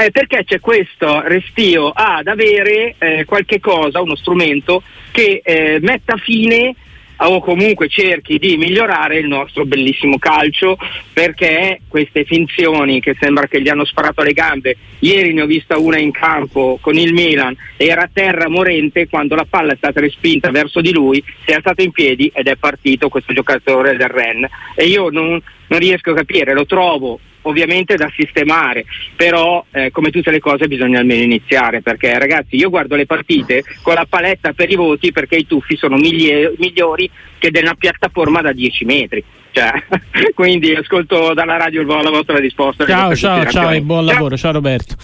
eh, 0.00 0.10
perché 0.10 0.44
c'è 0.44 0.60
questo 0.60 1.20
restio 1.20 1.90
ad 1.90 2.26
avere 2.26 2.94
eh, 2.98 3.24
qualche 3.26 3.60
cosa, 3.60 4.00
uno 4.00 4.16
strumento 4.16 4.82
che 5.10 5.42
eh, 5.44 5.78
metta 5.82 6.16
fine 6.16 6.74
o 7.22 7.40
comunque 7.40 7.86
cerchi 7.86 8.38
di 8.38 8.56
migliorare 8.56 9.18
il 9.18 9.26
nostro 9.26 9.66
bellissimo 9.66 10.16
calcio 10.18 10.78
perché 11.12 11.82
queste 11.86 12.24
finzioni 12.24 12.98
che 13.00 13.14
sembra 13.20 13.46
che 13.46 13.60
gli 13.60 13.68
hanno 13.68 13.84
sparato 13.84 14.22
alle 14.22 14.32
gambe, 14.32 14.74
ieri 15.00 15.34
ne 15.34 15.42
ho 15.42 15.46
vista 15.46 15.76
una 15.76 15.98
in 15.98 16.12
campo 16.12 16.78
con 16.80 16.96
il 16.96 17.12
Milan, 17.12 17.54
era 17.76 18.04
a 18.04 18.10
terra 18.10 18.48
morente 18.48 19.06
quando 19.06 19.34
la 19.34 19.44
palla 19.46 19.74
è 19.74 19.76
stata 19.76 20.00
respinta 20.00 20.50
verso 20.50 20.80
di 20.80 20.92
lui, 20.92 21.22
si 21.44 21.50
è 21.50 21.56
alzato 21.56 21.82
in 21.82 21.90
piedi 21.90 22.32
ed 22.34 22.48
è 22.48 22.56
partito 22.56 23.10
questo 23.10 23.34
giocatore 23.34 23.98
del 23.98 24.08
Ren 24.08 24.48
e 24.74 24.86
io 24.86 25.10
non, 25.10 25.38
non 25.66 25.78
riesco 25.78 26.12
a 26.12 26.14
capire, 26.14 26.54
lo 26.54 26.64
trovo 26.64 27.20
ovviamente 27.42 27.96
da 27.96 28.10
sistemare, 28.14 28.84
però 29.16 29.64
eh, 29.70 29.90
come 29.90 30.10
tutte 30.10 30.30
le 30.30 30.40
cose 30.40 30.68
bisogna 30.68 30.98
almeno 30.98 31.22
iniziare, 31.22 31.82
perché 31.82 32.18
ragazzi 32.18 32.56
io 32.56 32.70
guardo 32.70 32.96
le 32.96 33.06
partite 33.06 33.64
con 33.82 33.94
la 33.94 34.06
paletta 34.08 34.52
per 34.52 34.70
i 34.70 34.76
voti 34.76 35.12
perché 35.12 35.36
i 35.36 35.46
tuffi 35.46 35.76
sono 35.76 35.96
migli- 35.96 36.52
migliori 36.58 37.10
che 37.38 37.50
della 37.50 37.74
piattaforma 37.74 38.40
da 38.40 38.52
10 38.52 38.84
metri. 38.84 39.24
Cioè, 39.52 39.72
quindi 40.34 40.74
ascolto 40.74 41.34
dalla 41.34 41.56
radio 41.56 41.82
la 41.82 42.10
vostra 42.10 42.38
risposta. 42.38 42.86
Ciao, 42.86 43.14
ciao, 43.14 43.44
ciao 43.46 43.70
e 43.70 43.80
buon 43.80 44.04
lavoro, 44.04 44.36
ciao 44.36 44.52
Roberto. 44.52 44.94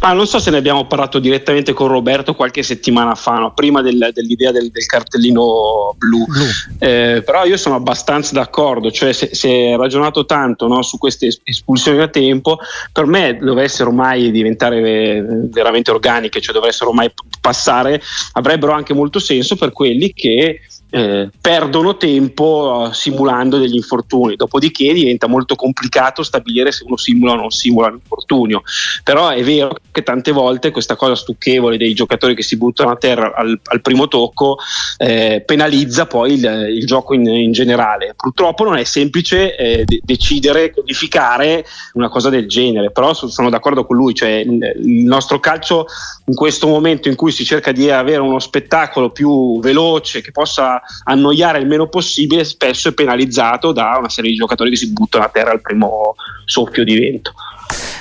Ma 0.00 0.12
non 0.12 0.26
so 0.26 0.38
se 0.38 0.50
ne 0.50 0.56
abbiamo 0.56 0.86
parlato 0.86 1.18
direttamente 1.18 1.72
con 1.72 1.88
Roberto 1.88 2.34
qualche 2.34 2.62
settimana 2.62 3.14
fa, 3.14 3.38
no? 3.38 3.54
prima 3.54 3.82
del, 3.82 4.10
dell'idea 4.12 4.50
del, 4.50 4.70
del, 4.70 4.86
cartellino 4.86 5.94
blu, 5.96 6.24
blu. 6.26 6.44
Eh, 6.78 7.22
però 7.24 7.44
io 7.44 7.56
sono 7.56 7.76
abbastanza 7.76 8.34
d'accordo, 8.34 8.90
cioè 8.90 9.12
se, 9.12 9.30
si 9.32 9.48
è 9.48 9.76
ragionato 9.76 10.24
tanto 10.24 10.66
no, 10.66 10.82
su 10.82 10.98
queste 10.98 11.28
espulsioni 11.44 12.00
a 12.00 12.08
tempo, 12.08 12.58
per 12.92 13.06
me 13.06 13.38
dovessero 13.40 13.92
mai 13.92 14.30
diventare 14.30 14.80
eh, 14.80 15.24
veramente 15.50 15.90
organiche, 15.90 16.40
cioè 16.40 16.54
dovessero 16.54 16.92
mai 16.92 17.10
passare, 17.40 18.02
avrebbero 18.32 18.72
anche 18.72 18.94
molto 18.94 19.18
senso 19.18 19.56
per 19.56 19.72
quelli 19.72 20.12
che 20.12 20.60
eh, 20.94 21.30
perdono 21.40 21.96
tempo 21.96 22.86
uh, 22.88 22.92
simulando 22.92 23.56
degli 23.56 23.76
infortuni, 23.76 24.36
dopodiché 24.36 24.92
diventa 24.92 25.26
molto 25.26 25.54
complicato 25.54 26.22
stabilire 26.22 26.70
se 26.70 26.84
uno 26.84 26.98
simula 26.98 27.32
o 27.32 27.36
non 27.36 27.50
simula 27.50 27.86
un 27.86 27.94
infortunio. 27.94 28.62
Però 29.02 29.30
è 29.30 29.42
vero 29.42 29.74
che 29.90 30.02
tante 30.02 30.32
volte 30.32 30.70
questa 30.70 30.94
cosa 30.94 31.14
stucchevole 31.14 31.78
dei 31.78 31.94
giocatori 31.94 32.34
che 32.34 32.42
si 32.42 32.58
buttano 32.58 32.90
a 32.90 32.96
terra 32.96 33.32
al, 33.34 33.58
al 33.62 33.80
primo 33.80 34.06
tocco 34.06 34.58
eh, 34.98 35.42
penalizza 35.46 36.04
poi 36.04 36.34
il, 36.34 36.66
il 36.74 36.84
gioco 36.84 37.14
in, 37.14 37.26
in, 37.26 37.52
generale. 37.52 38.12
Purtroppo 38.14 38.64
non 38.64 38.76
è 38.76 38.84
semplice 38.84 39.56
eh, 39.56 39.84
de- 39.86 40.00
decidere, 40.04 40.74
codificare 40.74 41.64
una 41.94 42.10
cosa 42.10 42.28
del 42.28 42.46
genere, 42.46 42.90
però 42.90 43.14
sono 43.14 43.48
d'accordo 43.48 43.86
con 43.86 43.96
lui, 43.96 44.12
cioè 44.12 44.28
il, 44.28 44.60
il 44.76 45.04
nostro 45.04 45.40
calcio 45.40 45.86
in 46.26 46.34
questo 46.34 46.66
momento 46.66 47.08
in 47.08 47.16
cui 47.16 47.32
si 47.32 47.46
cerca 47.46 47.72
di 47.72 47.90
avere 47.90 48.20
uno 48.20 48.38
spettacolo 48.38 49.10
più 49.10 49.58
veloce 49.60 50.20
che 50.20 50.32
possa 50.32 50.81
annoiare 51.04 51.58
il 51.58 51.66
meno 51.66 51.88
possibile, 51.88 52.44
spesso 52.44 52.88
è 52.88 52.92
penalizzato 52.92 53.72
da 53.72 53.96
una 53.98 54.08
serie 54.08 54.30
di 54.30 54.36
giocatori 54.36 54.70
che 54.70 54.76
si 54.76 54.92
buttano 54.92 55.24
a 55.24 55.28
terra 55.28 55.50
al 55.50 55.60
primo 55.60 56.14
soffio 56.44 56.84
di 56.84 56.98
vento. 56.98 57.32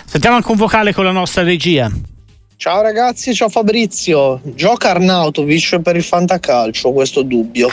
Sentiamo 0.06 0.36
anche 0.36 0.52
un 0.52 0.58
vocale 0.58 0.94
con 0.94 1.06
la 1.06 1.12
nostra 1.12 1.44
regia. 1.44 1.90
Ciao 2.58 2.82
ragazzi, 2.82 3.34
ciao 3.34 3.50
Fabrizio. 3.50 4.40
Gioca 4.44 4.92
Arnautovic 4.92 5.80
per 5.80 5.96
il 5.96 6.04
fantacalcio, 6.04 6.92
questo 6.92 7.24
dubbio. 7.24 7.70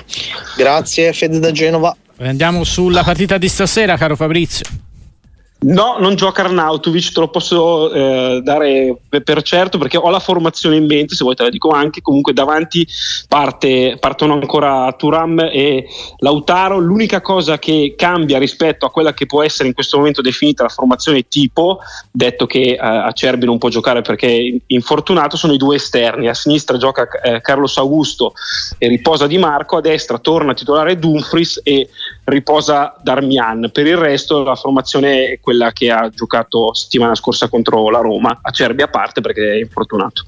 Grazie, 0.56 1.12
Fede 1.12 1.38
da 1.38 1.52
Genova. 1.52 1.94
Andiamo 2.20 2.64
sulla 2.64 3.02
partita 3.02 3.36
di 3.36 3.48
stasera, 3.48 3.96
caro 3.96 4.16
Fabrizio. 4.16 4.64
No, 5.60 5.96
non 5.98 6.14
gioca 6.14 6.44
Arnautovic, 6.44 7.10
te 7.10 7.18
lo 7.18 7.28
posso 7.28 7.90
eh, 7.92 8.40
dare 8.44 8.96
per 9.08 9.42
certo 9.42 9.76
perché 9.76 9.96
ho 9.96 10.08
la 10.08 10.20
formazione 10.20 10.76
in 10.76 10.86
mente, 10.86 11.16
se 11.16 11.24
vuoi 11.24 11.34
te 11.34 11.42
la 11.42 11.48
dico 11.48 11.70
anche, 11.70 12.00
comunque 12.00 12.32
davanti 12.32 12.86
parte, 13.26 13.96
partono 13.98 14.34
ancora 14.34 14.92
Turam 14.96 15.40
e 15.40 15.88
Lautaro, 16.18 16.78
l'unica 16.78 17.20
cosa 17.20 17.58
che 17.58 17.94
cambia 17.96 18.38
rispetto 18.38 18.86
a 18.86 18.90
quella 18.92 19.12
che 19.12 19.26
può 19.26 19.42
essere 19.42 19.66
in 19.66 19.74
questo 19.74 19.96
momento 19.96 20.22
definita 20.22 20.62
la 20.62 20.68
formazione 20.68 21.26
tipo, 21.26 21.80
detto 22.12 22.46
che 22.46 22.60
eh, 22.60 22.78
Acerbi 22.78 23.44
non 23.44 23.58
può 23.58 23.68
giocare 23.68 24.00
perché 24.00 24.28
è 24.28 24.60
infortunato, 24.68 25.36
sono 25.36 25.54
i 25.54 25.58
due 25.58 25.74
esterni, 25.74 26.28
a 26.28 26.34
sinistra 26.34 26.76
gioca 26.76 27.08
eh, 27.20 27.40
Carlos 27.40 27.76
Augusto 27.78 28.32
e 28.78 28.86
riposa 28.86 29.26
Di 29.26 29.38
Marco, 29.38 29.78
a 29.78 29.80
destra 29.80 30.18
torna 30.18 30.52
a 30.52 30.54
titolare 30.54 31.00
Dumfries 31.00 31.62
e 31.64 31.88
riposa 32.24 32.94
Darmian, 33.02 33.70
per 33.72 33.88
il 33.88 33.96
resto 33.96 34.44
la 34.44 34.54
formazione 34.54 35.32
è 35.32 35.40
quella 35.48 35.72
che 35.72 35.90
ha 35.90 36.10
giocato 36.14 36.74
settimana 36.74 37.14
scorsa 37.14 37.48
contro 37.48 37.88
la 37.88 38.00
Roma, 38.00 38.40
Acerbi 38.42 38.82
a 38.82 38.88
parte 38.88 39.22
perché 39.22 39.52
è 39.52 39.58
infortunato. 39.58 40.24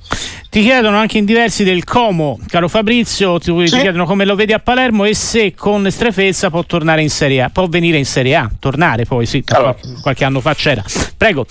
Ti 0.48 0.62
chiedono 0.62 0.96
anche 0.96 1.18
in 1.18 1.26
diversi 1.26 1.62
del 1.62 1.84
Como, 1.84 2.38
caro 2.46 2.68
Fabrizio, 2.68 3.38
ti, 3.38 3.52
sì. 3.66 3.74
ti 3.74 3.80
chiedono 3.80 4.06
come 4.06 4.24
lo 4.24 4.34
vedi 4.34 4.54
a 4.54 4.60
Palermo 4.60 5.04
e 5.04 5.14
se 5.14 5.52
con 5.54 5.90
Strefezza 5.90 6.48
può 6.48 6.64
tornare 6.64 7.02
in 7.02 7.10
Serie 7.10 7.42
A, 7.42 7.50
può 7.50 7.66
venire 7.66 7.98
in 7.98 8.06
Serie 8.06 8.34
A, 8.34 8.50
tornare 8.58 9.04
poi, 9.04 9.26
sì, 9.26 9.44
allora. 9.48 9.76
qualche 10.00 10.24
anno 10.24 10.40
fa 10.40 10.54
c'era. 10.54 10.82
Prego. 11.18 11.44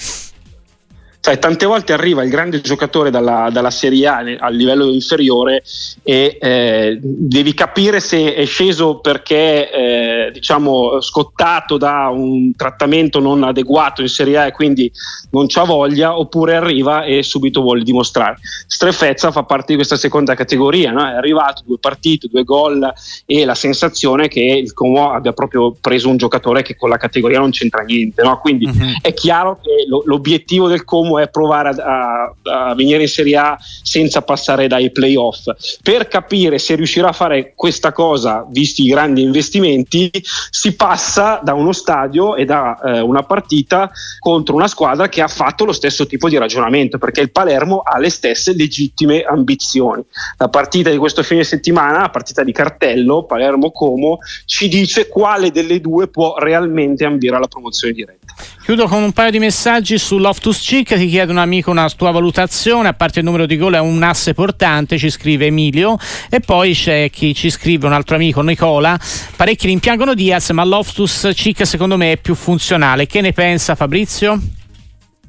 Sai, 1.21 1.38
tante 1.38 1.65
volte 1.65 1.91
arriva 1.91 2.23
il 2.23 2.29
grande 2.29 2.62
giocatore 2.62 3.10
dalla, 3.10 3.49
dalla 3.51 3.71
Serie 3.71 4.08
A 4.08 4.23
a 4.39 4.47
livello 4.47 4.89
inferiore 4.89 5.63
e 6.01 6.38
eh, 6.39 6.97
devi 7.01 7.53
capire 7.53 7.99
se 7.99 8.34
è 8.34 8.45
sceso 8.45 8.99
perché 8.99 9.69
eh, 9.69 10.32
diciamo 10.32 11.01
scottato 11.01 11.77
da 11.77 12.08
un 12.08 12.55
trattamento 12.55 13.19
non 13.19 13.43
adeguato 13.43 14.01
in 14.01 14.08
Serie 14.08 14.38
A 14.38 14.45
e 14.45 14.53
quindi 14.53 14.89
non 15.32 15.47
c'ha 15.47 15.65
voglia 15.65 16.17
oppure 16.17 16.55
arriva 16.55 17.03
e 17.03 17.21
subito 17.21 17.62
vuole 17.62 17.84
dimostrare. 17.84 18.38
Strefezza 18.65 19.29
fa 19.32 19.43
parte 19.43 19.67
di 19.67 19.75
questa 19.75 19.97
seconda 19.97 20.36
categoria, 20.36 20.91
no? 20.91 21.05
è 21.05 21.15
arrivato 21.15 21.63
due 21.65 21.79
partite, 21.79 22.29
due 22.29 22.45
gol 22.45 22.91
e 23.25 23.43
la 23.43 23.55
sensazione 23.55 24.29
che 24.29 24.39
il 24.39 24.71
Como 24.73 25.12
abbia 25.12 25.34
proprio 25.34 25.75
preso 25.79 26.08
un 26.08 26.15
giocatore 26.15 26.62
che 26.62 26.77
con 26.77 26.89
la 26.89 26.97
categoria 26.97 27.39
non 27.39 27.51
c'entra 27.51 27.84
niente, 27.84 28.23
no? 28.23 28.39
quindi 28.39 28.65
uh-huh. 28.65 28.99
è 29.01 29.13
chiaro 29.13 29.60
che 29.62 29.86
lo, 29.86 30.01
l'obiettivo 30.05 30.69
del 30.69 30.86
Como 30.86 31.18
è 31.21 31.29
provare 31.29 31.69
a, 31.69 31.75
a, 31.75 32.69
a, 32.69 32.75
venire 32.75 33.01
in 33.01 33.08
Serie 33.08 33.38
A 33.38 33.58
senza 33.84 34.21
passare 34.21 34.67
dai 34.67 34.91
playoff. 34.91 35.49
Per 35.82 36.08
capire 36.08 36.60
se 36.60 36.75
riuscirà 36.75 37.10
a 37.10 37.13
fare 37.13 37.53
questa 37.55 37.91
cosa, 37.91 38.45
visti 38.49 38.84
i 38.84 38.89
grandi 38.89 39.21
investimenti, 39.21 40.12
si 40.49 40.75
passa 40.75 41.39
da 41.43 41.53
uno 41.53 41.71
stadio 41.71 42.36
e 42.36 42.45
da 42.45 42.79
eh, 42.79 42.99
una 42.99 43.23
partita 43.23 43.89
contro 44.19 44.55
una 44.55 44.67
squadra 44.67 45.10
che 45.10 45.21
ha 45.21 45.27
fatto 45.27 45.65
lo 45.65 45.73
stesso 45.73 46.05
tipo 46.05 46.29
di 46.29 46.38
ragionamento, 46.38 46.97
perché 46.97 47.21
il 47.21 47.32
Palermo 47.32 47.82
ha 47.82 47.97
le 47.97 48.10
stesse 48.10 48.53
legittime 48.53 49.21
ambizioni. 49.21 50.03
La 50.38 50.49
partita 50.49 50.89
di 50.89 50.97
questo 50.97 51.23
fine 51.23 51.43
settimana, 51.43 52.01
la 52.01 52.10
partita 52.10 52.43
di 52.43 52.51
cartello 52.51 53.23
Palermo-Como, 53.23 54.19
ci 54.45 54.67
dice 54.67 55.08
quale 55.08 55.51
delle 55.51 55.79
due 55.82 56.08
può 56.08 56.38
realmente 56.38 57.05
ambire 57.05 57.36
alla 57.36 57.47
promozione 57.47 57.93
diretta. 57.93 58.18
Chiudo 58.63 58.88
con 58.88 59.02
un 59.02 59.12
paio 59.13 59.32
di 59.32 59.39
messaggi 59.39 59.97
su 59.97 60.17
Loftus 60.17 60.60
Cheek, 60.60 60.95
ti 60.95 61.08
chiede 61.08 61.32
un 61.32 61.39
amico 61.39 61.71
una 61.71 61.89
tua 61.89 62.12
valutazione, 62.12 62.88
a 62.88 62.93
parte 62.93 63.19
il 63.19 63.25
numero 63.25 63.45
di 63.45 63.58
gol 63.58 63.73
è 63.73 63.80
un 63.80 64.02
asse 64.04 64.34
portante, 64.34 64.97
ci 64.97 65.10
scrive 65.10 65.47
Emilio, 65.47 65.97
e 66.30 66.39
poi 66.39 66.73
c'è 66.73 67.10
chi 67.10 67.34
ci 67.34 67.49
scrive 67.49 67.88
un 67.88 67.93
altro 67.93 68.15
amico, 68.15 68.41
Nicola, 68.41 68.99
parecchi 69.36 69.67
rimpiangono 69.67 70.13
Diaz, 70.13 70.52
ma 70.52 70.63
Loftus 70.63 71.32
Cheek 71.34 71.65
secondo 71.65 71.97
me 71.97 72.13
è 72.13 72.17
più 72.17 72.36
funzionale. 72.36 73.08
Che 73.08 73.21
ne 73.21 73.34
pensa 73.34 73.75
Fabrizio? 73.75 74.39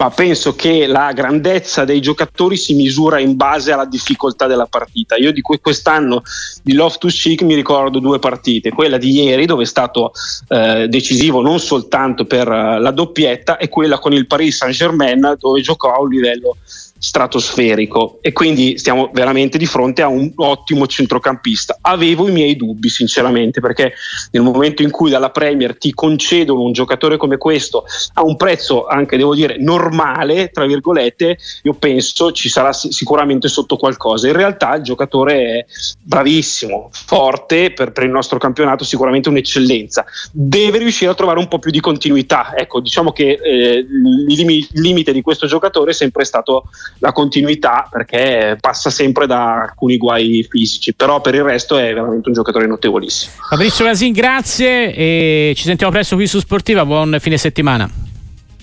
Ma 0.01 0.09
penso 0.09 0.55
che 0.55 0.87
la 0.87 1.13
grandezza 1.13 1.85
dei 1.85 2.01
giocatori 2.01 2.57
si 2.57 2.73
misura 2.73 3.21
in 3.21 3.37
base 3.37 3.71
alla 3.71 3.85
difficoltà 3.85 4.47
della 4.47 4.65
partita. 4.65 5.17
Io 5.17 5.31
di 5.31 5.43
quest'anno 5.43 6.23
di 6.63 6.73
Loftus 6.73 7.21
Cheek 7.21 7.43
mi 7.43 7.55
ricordo 7.55 7.99
due 7.99 8.19
partite, 8.19 8.71
quella 8.71 8.97
di 8.97 9.11
ieri 9.23 9.45
dove 9.45 9.65
è 9.65 9.67
stato 9.67 10.13
eh, 10.49 10.89
decisivo 10.89 11.43
non 11.43 11.61
soltanto 11.61 12.25
per 12.25 12.49
uh, 12.49 12.79
la 12.81 12.91
doppietta 12.93 13.59
e 13.59 13.69
quella 13.69 13.99
con 13.99 14.15
il 14.15 14.27
Paris 14.27 14.57
Saint-Germain 14.57 15.37
dove 15.39 15.61
giocò 15.61 15.93
a 15.93 16.01
un 16.01 16.09
livello 16.09 16.57
stratosferico 17.01 18.19
e 18.21 18.33
quindi 18.33 18.77
stiamo 18.77 19.11
veramente 19.13 19.57
di 19.57 19.65
fronte 19.65 20.03
a 20.03 20.09
un 20.09 20.31
ottimo 20.37 20.87
centrocampista. 20.87 21.79
Avevo 21.81 22.29
i 22.29 22.31
miei 22.31 22.57
dubbi 22.57 22.91
sinceramente 22.91 23.61
perché 23.61 23.95
nel 24.33 24.43
momento 24.43 24.83
in 24.83 24.91
cui 24.91 25.11
dalla 25.11 25.31
Premier 25.31 25.79
ti 25.79 25.95
concedono 25.95 26.61
un 26.61 26.73
giocatore 26.73 27.17
come 27.17 27.39
questo 27.39 27.85
a 28.15 28.23
un 28.23 28.37
prezzo 28.37 28.87
anche 28.87 29.17
devo 29.17 29.35
dire 29.35 29.57
normale, 29.59 30.51
tra 30.51 30.67
virgolette, 30.67 31.39
io 31.63 31.73
penso 31.73 32.33
ci 32.33 32.51
sarà 32.51 32.73
sicuramente 32.73 33.49
sotto 33.49 33.77
qualcosa. 33.77 34.27
In 34.27 34.35
realtà 34.35 34.75
il 34.77 34.83
giocatore 34.83 35.35
è 35.35 35.65
bravissimo, 36.03 36.91
forte 36.93 37.73
per, 37.73 37.93
per 37.93 38.05
il 38.05 38.11
nostro 38.11 38.39
campionato, 38.39 38.85
sicuramente 38.85 39.31
un'eccellenza. 39.31 40.05
Deve 40.31 40.79
riuscire 40.79 41.11
a 41.11 41.15
trovare 41.15 41.39
un 41.39 41.49
po' 41.49 41.59
più 41.59 41.71
di 41.71 41.81
continuità. 41.81 42.55
Ecco, 42.55 42.81
diciamo 42.81 43.13
che 43.13 43.39
eh, 43.43 43.87
il 43.89 44.69
limite 44.73 45.13
di 45.13 45.23
questo 45.23 45.47
giocatore 45.47 45.93
è 45.93 45.95
sempre 45.95 46.25
stato 46.25 46.65
la 46.99 47.13
continuità 47.13 47.89
perché 47.91 48.57
passa 48.61 48.91
sempre 48.91 49.27
da 49.27 49.63
alcuni 49.63 49.97
guai 49.97 50.47
fisici, 50.49 50.95
però 50.95 51.21
per 51.21 51.35
il 51.35 51.43
resto 51.43 51.79
è 51.79 51.93
veramente 51.93 52.29
un 52.29 52.35
giocatore 52.35 52.67
notevolissimo. 52.67 53.33
Fabrizio 53.49 53.85
Gasin, 53.85 54.13
grazie 54.13 54.95
e 54.95 55.53
ci 55.57 55.65
sentiamo 55.65 55.93
presto 55.93 56.17
qui 56.17 56.27
su 56.27 56.39
Sportiva, 56.39 56.85
buon 56.85 57.17
fine 57.21 57.39
settimana. 57.39 57.89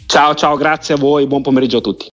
Ciao 0.05 0.35
ciao, 0.35 0.55
grazie 0.55 0.93
a 0.93 0.97
voi, 0.97 1.25
buon 1.27 1.41
pomeriggio 1.41 1.77
a 1.77 1.81
tutti. 1.81 2.05